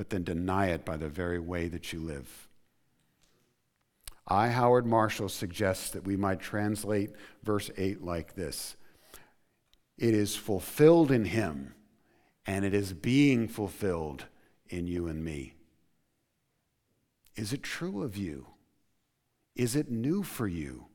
but 0.00 0.08
then 0.08 0.24
deny 0.24 0.68
it 0.68 0.82
by 0.82 0.96
the 0.96 1.10
very 1.10 1.38
way 1.38 1.68
that 1.68 1.92
you 1.92 2.00
live. 2.00 2.48
I. 4.26 4.48
Howard 4.48 4.86
Marshall, 4.86 5.28
suggests 5.28 5.90
that 5.90 6.06
we 6.06 6.16
might 6.16 6.40
translate 6.40 7.10
verse 7.42 7.70
8 7.76 8.02
like 8.02 8.34
this 8.34 8.76
It 9.98 10.14
is 10.14 10.36
fulfilled 10.36 11.10
in 11.10 11.26
him, 11.26 11.74
and 12.46 12.64
it 12.64 12.72
is 12.72 12.94
being 12.94 13.46
fulfilled 13.46 14.24
in 14.70 14.86
you 14.86 15.06
and 15.06 15.22
me. 15.22 15.52
Is 17.36 17.52
it 17.52 17.62
true 17.62 18.02
of 18.02 18.16
you? 18.16 18.46
Is 19.54 19.76
it 19.76 19.90
new 19.90 20.22
for 20.22 20.48
you? 20.48 20.86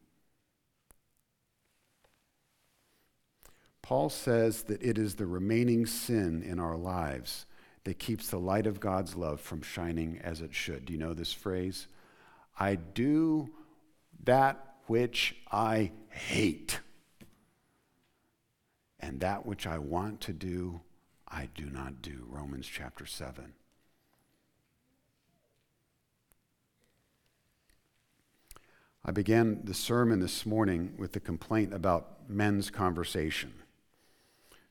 Paul 3.84 4.10
says 4.10 4.64
that 4.64 4.82
it 4.82 4.98
is 4.98 5.14
the 5.14 5.28
remaining 5.28 5.86
sin 5.86 6.42
in 6.42 6.60
our 6.60 6.76
lives 6.76 7.46
that 7.86 8.00
keeps 8.00 8.30
the 8.30 8.40
light 8.40 8.68
of 8.68 8.80
God's 8.80 9.16
love 9.16 9.40
from 9.40 9.62
shining 9.62 10.20
as 10.24 10.42
it 10.42 10.54
should. 10.54 10.86
Do 10.86 10.94
you 10.94 11.00
know 11.00 11.14
this 11.14 11.32
phrase? 11.32 11.88
I 12.60 12.76
do 12.76 13.50
that 14.24 14.76
which 14.88 15.36
I 15.52 15.92
hate, 16.10 16.80
and 19.00 19.20
that 19.22 19.46
which 19.46 19.66
I 19.66 19.78
want 19.78 20.22
to 20.22 20.34
do, 20.34 20.82
I 21.28 21.50
do 21.56 21.66
not 21.66 22.02
do. 22.02 22.26
Romans 22.28 22.68
chapter 22.68 23.06
7. 23.06 23.54
I 29.04 29.12
began 29.12 29.62
the 29.64 29.76
sermon 29.76 30.20
this 30.20 30.46
morning 30.48 30.96
with 30.98 31.12
the 31.12 31.20
complaint 31.20 31.72
about 31.72 32.28
men's 32.28 32.72
conversation. 32.72 33.54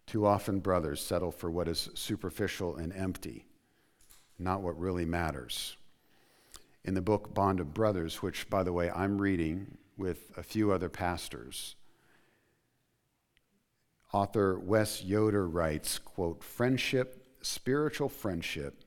Too 0.06 0.26
often, 0.26 0.60
brothers 0.60 1.00
settle 1.02 1.32
for 1.32 1.50
what 1.50 1.68
is 1.68 1.90
superficial 1.94 2.76
and 2.76 2.92
empty, 2.92 3.46
not 4.38 4.60
what 4.60 4.78
really 4.78 5.04
matters. 5.04 5.76
In 6.84 6.94
the 6.94 7.00
book 7.00 7.34
Bond 7.34 7.60
of 7.60 7.72
Brothers, 7.72 8.22
which, 8.22 8.48
by 8.50 8.62
the 8.62 8.72
way, 8.72 8.90
I'm 8.90 9.20
reading 9.20 9.78
with 9.96 10.30
a 10.36 10.42
few 10.42 10.70
other 10.70 10.88
pastors, 10.88 11.76
author 14.12 14.58
Wes 14.58 15.02
Yoder 15.02 15.48
writes, 15.48 15.98
quote, 15.98 16.44
friendship, 16.44 17.26
spiritual 17.42 18.08
friendship, 18.08 18.84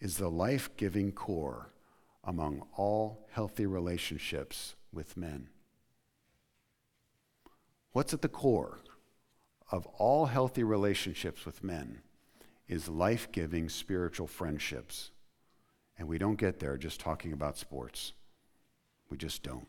is 0.00 0.16
the 0.16 0.30
life-giving 0.30 1.12
core 1.12 1.70
among 2.24 2.62
all 2.76 3.26
healthy 3.30 3.66
relationships 3.66 4.74
with 4.92 5.16
men. 5.16 5.48
What's 7.92 8.14
at 8.14 8.22
the 8.22 8.28
core 8.28 8.78
of 9.72 9.86
all 9.98 10.26
healthy 10.26 10.62
relationships 10.62 11.44
with 11.44 11.64
men 11.64 12.02
is 12.68 12.88
life 12.88 13.32
giving 13.32 13.68
spiritual 13.68 14.28
friendships. 14.28 15.10
And 15.98 16.06
we 16.06 16.18
don't 16.18 16.36
get 16.36 16.60
there 16.60 16.76
just 16.76 17.00
talking 17.00 17.32
about 17.32 17.58
sports. 17.58 18.12
We 19.10 19.16
just 19.16 19.42
don't. 19.42 19.66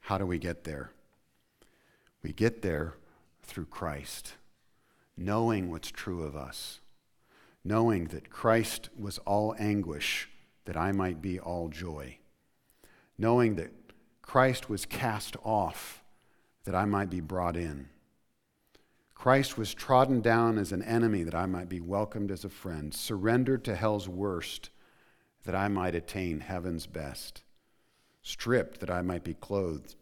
How 0.00 0.18
do 0.18 0.26
we 0.26 0.38
get 0.38 0.64
there? 0.64 0.90
We 2.22 2.34
get 2.34 2.60
there 2.60 2.94
through 3.42 3.66
Christ, 3.66 4.34
knowing 5.16 5.70
what's 5.70 5.90
true 5.90 6.22
of 6.22 6.36
us 6.36 6.80
knowing 7.64 8.06
that 8.06 8.30
Christ 8.30 8.88
was 8.98 9.18
all 9.18 9.54
anguish, 9.58 10.28
that 10.64 10.76
I 10.76 10.92
might 10.92 11.22
be 11.22 11.38
all 11.38 11.68
joy, 11.68 12.18
knowing 13.16 13.56
that 13.56 13.72
Christ 14.20 14.68
was 14.68 14.84
cast 14.84 15.36
off, 15.44 16.01
that 16.64 16.74
I 16.74 16.84
might 16.84 17.10
be 17.10 17.20
brought 17.20 17.56
in. 17.56 17.88
Christ 19.14 19.56
was 19.56 19.72
trodden 19.72 20.20
down 20.20 20.58
as 20.58 20.72
an 20.72 20.82
enemy, 20.82 21.22
that 21.22 21.34
I 21.34 21.46
might 21.46 21.68
be 21.68 21.80
welcomed 21.80 22.30
as 22.30 22.44
a 22.44 22.48
friend, 22.48 22.92
surrendered 22.92 23.64
to 23.64 23.76
hell's 23.76 24.08
worst, 24.08 24.70
that 25.44 25.54
I 25.54 25.68
might 25.68 25.94
attain 25.94 26.40
heaven's 26.40 26.86
best, 26.86 27.42
stripped, 28.22 28.80
that 28.80 28.90
I 28.90 29.02
might 29.02 29.24
be 29.24 29.34
clothed, 29.34 29.94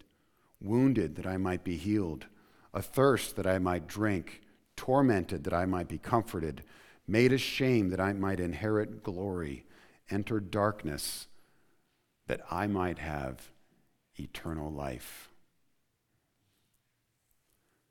wounded, 0.61 1.17
that 1.17 1.27
I 1.27 1.37
might 1.37 1.65
be 1.65 1.77
healed, 1.77 2.27
athirst, 2.75 3.37
that 3.37 3.47
I 3.47 3.59
might 3.59 3.87
drink, 3.87 4.43
tormented, 4.77 5.45
that 5.45 5.55
I 5.55 5.67
might 5.67 5.89
be 5.89 5.99
comforted 5.99 6.63
made 7.11 7.33
ashamed 7.33 7.91
that 7.91 8.01
I 8.01 8.13
might 8.13 8.39
inherit 8.39 9.03
glory, 9.03 9.67
entered 10.11 10.51
darkness 10.51 11.27
that 12.29 12.41
I 12.51 12.69
might 12.69 12.99
have 12.99 13.51
eternal 14.19 14.71
life. 14.71 15.30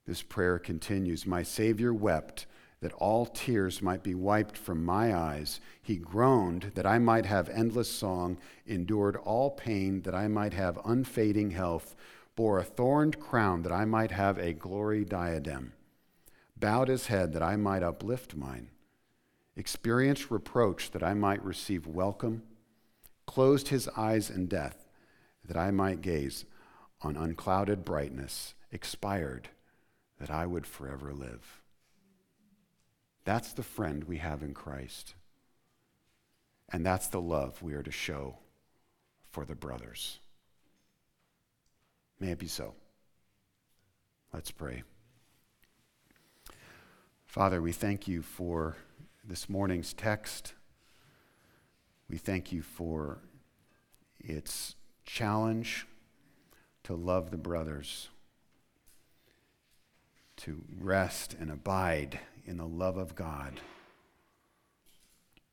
This 0.09 0.23
prayer 0.23 0.57
continues 0.57 1.27
My 1.27 1.43
Savior 1.43 1.93
wept 1.93 2.47
that 2.81 2.93
all 2.93 3.27
tears 3.27 3.79
might 3.79 4.01
be 4.01 4.15
wiped 4.15 4.57
from 4.57 4.83
my 4.83 5.15
eyes. 5.15 5.61
He 5.83 5.97
groaned 5.97 6.71
that 6.73 6.87
I 6.87 6.97
might 6.97 7.27
have 7.27 7.47
endless 7.47 7.91
song, 7.91 8.39
endured 8.65 9.17
all 9.17 9.51
pain 9.51 10.01
that 10.01 10.15
I 10.15 10.27
might 10.27 10.53
have 10.53 10.79
unfading 10.83 11.51
health, 11.51 11.95
bore 12.35 12.57
a 12.57 12.63
thorned 12.63 13.19
crown 13.19 13.61
that 13.61 13.71
I 13.71 13.85
might 13.85 14.09
have 14.09 14.39
a 14.39 14.51
glory 14.51 15.05
diadem, 15.05 15.73
bowed 16.57 16.87
his 16.87 17.05
head 17.05 17.31
that 17.33 17.43
I 17.43 17.55
might 17.55 17.83
uplift 17.83 18.35
mine 18.35 18.71
experienced 19.55 20.31
reproach 20.31 20.89
that 20.89 21.03
I 21.03 21.13
might 21.13 21.45
receive 21.45 21.85
welcome, 21.85 22.41
closed 23.27 23.67
his 23.67 23.87
eyes 23.89 24.31
in 24.31 24.47
death 24.47 24.87
that 25.45 25.55
I 25.55 25.69
might 25.69 26.01
gaze 26.01 26.45
on 26.99 27.15
unclouded 27.15 27.85
brightness, 27.85 28.55
expired 28.71 29.49
that 30.19 30.29
I 30.29 30.45
would 30.45 30.65
forever 30.65 31.13
live. 31.13 31.61
That's 33.25 33.53
the 33.53 33.63
friend 33.63 34.03
we 34.03 34.17
have 34.17 34.43
in 34.43 34.53
Christ. 34.53 35.15
And 36.71 36.85
that's 36.85 37.07
the 37.07 37.21
love 37.21 37.61
we 37.61 37.73
are 37.73 37.83
to 37.83 37.91
show 37.91 38.37
for 39.31 39.45
the 39.45 39.55
brothers. 39.55 40.19
May 42.19 42.31
it 42.31 42.39
be 42.39 42.47
so. 42.47 42.73
Let's 44.33 44.51
pray. 44.51 44.83
Father, 47.25 47.61
we 47.61 47.71
thank 47.71 48.07
you 48.07 48.21
for 48.21 48.75
this 49.23 49.47
morning's 49.49 49.93
text. 49.93 50.53
We 52.09 52.17
thank 52.17 52.51
you 52.51 52.61
for 52.61 53.19
its 54.19 54.75
challenge 55.05 55.87
to 56.83 56.95
love 56.95 57.31
the 57.31 57.37
brothers, 57.37 58.09
to 60.39 60.61
rest 60.79 61.35
and 61.39 61.51
abide 61.51 62.19
in 62.45 62.57
the 62.57 62.67
love 62.67 62.97
of 62.97 63.15
God, 63.15 63.59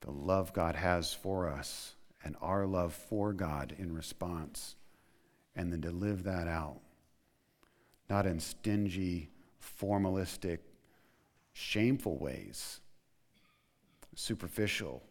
the 0.01 0.11
love 0.11 0.53
God 0.53 0.77
has 0.77 1.13
for 1.13 1.49
us, 1.49 1.95
and 2.25 2.37
our 2.41 2.67
love 2.67 2.93
for 2.95 3.33
God 3.33 3.75
in 3.79 3.95
response, 3.95 4.77
and 5.55 5.73
then 5.73 5.83
to 5.83 5.91
live 5.91 6.25
that 6.25 6.49
out, 6.49 6.81
not 8.09 8.27
in 8.27 8.41
stingy, 8.41 9.31
formalistic, 9.61 10.59
shameful 11.53 12.19
ways 12.19 12.81
superficial, 14.17 15.03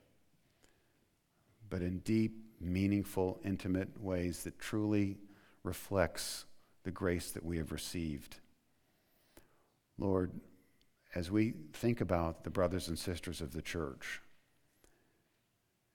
but 1.70 1.82
in 1.82 2.00
deep, 2.00 2.44
meaningful, 2.60 3.40
intimate 3.46 4.02
ways 4.02 4.44
that 4.44 4.60
truly 4.60 5.18
reflects 5.64 6.46
the 6.84 6.92
grace 6.92 7.32
that 7.32 7.46
we 7.46 7.58
have 7.58 7.72
received. 7.72 8.38
Lord, 9.98 10.32
as 11.14 11.32
we 11.32 11.54
think 11.74 12.02
about 12.02 12.44
the 12.44 12.50
brothers 12.50 12.90
and 12.90 13.00
sisters 13.00 13.42
of 13.42 13.54
the 13.54 13.62
church, 13.62 14.22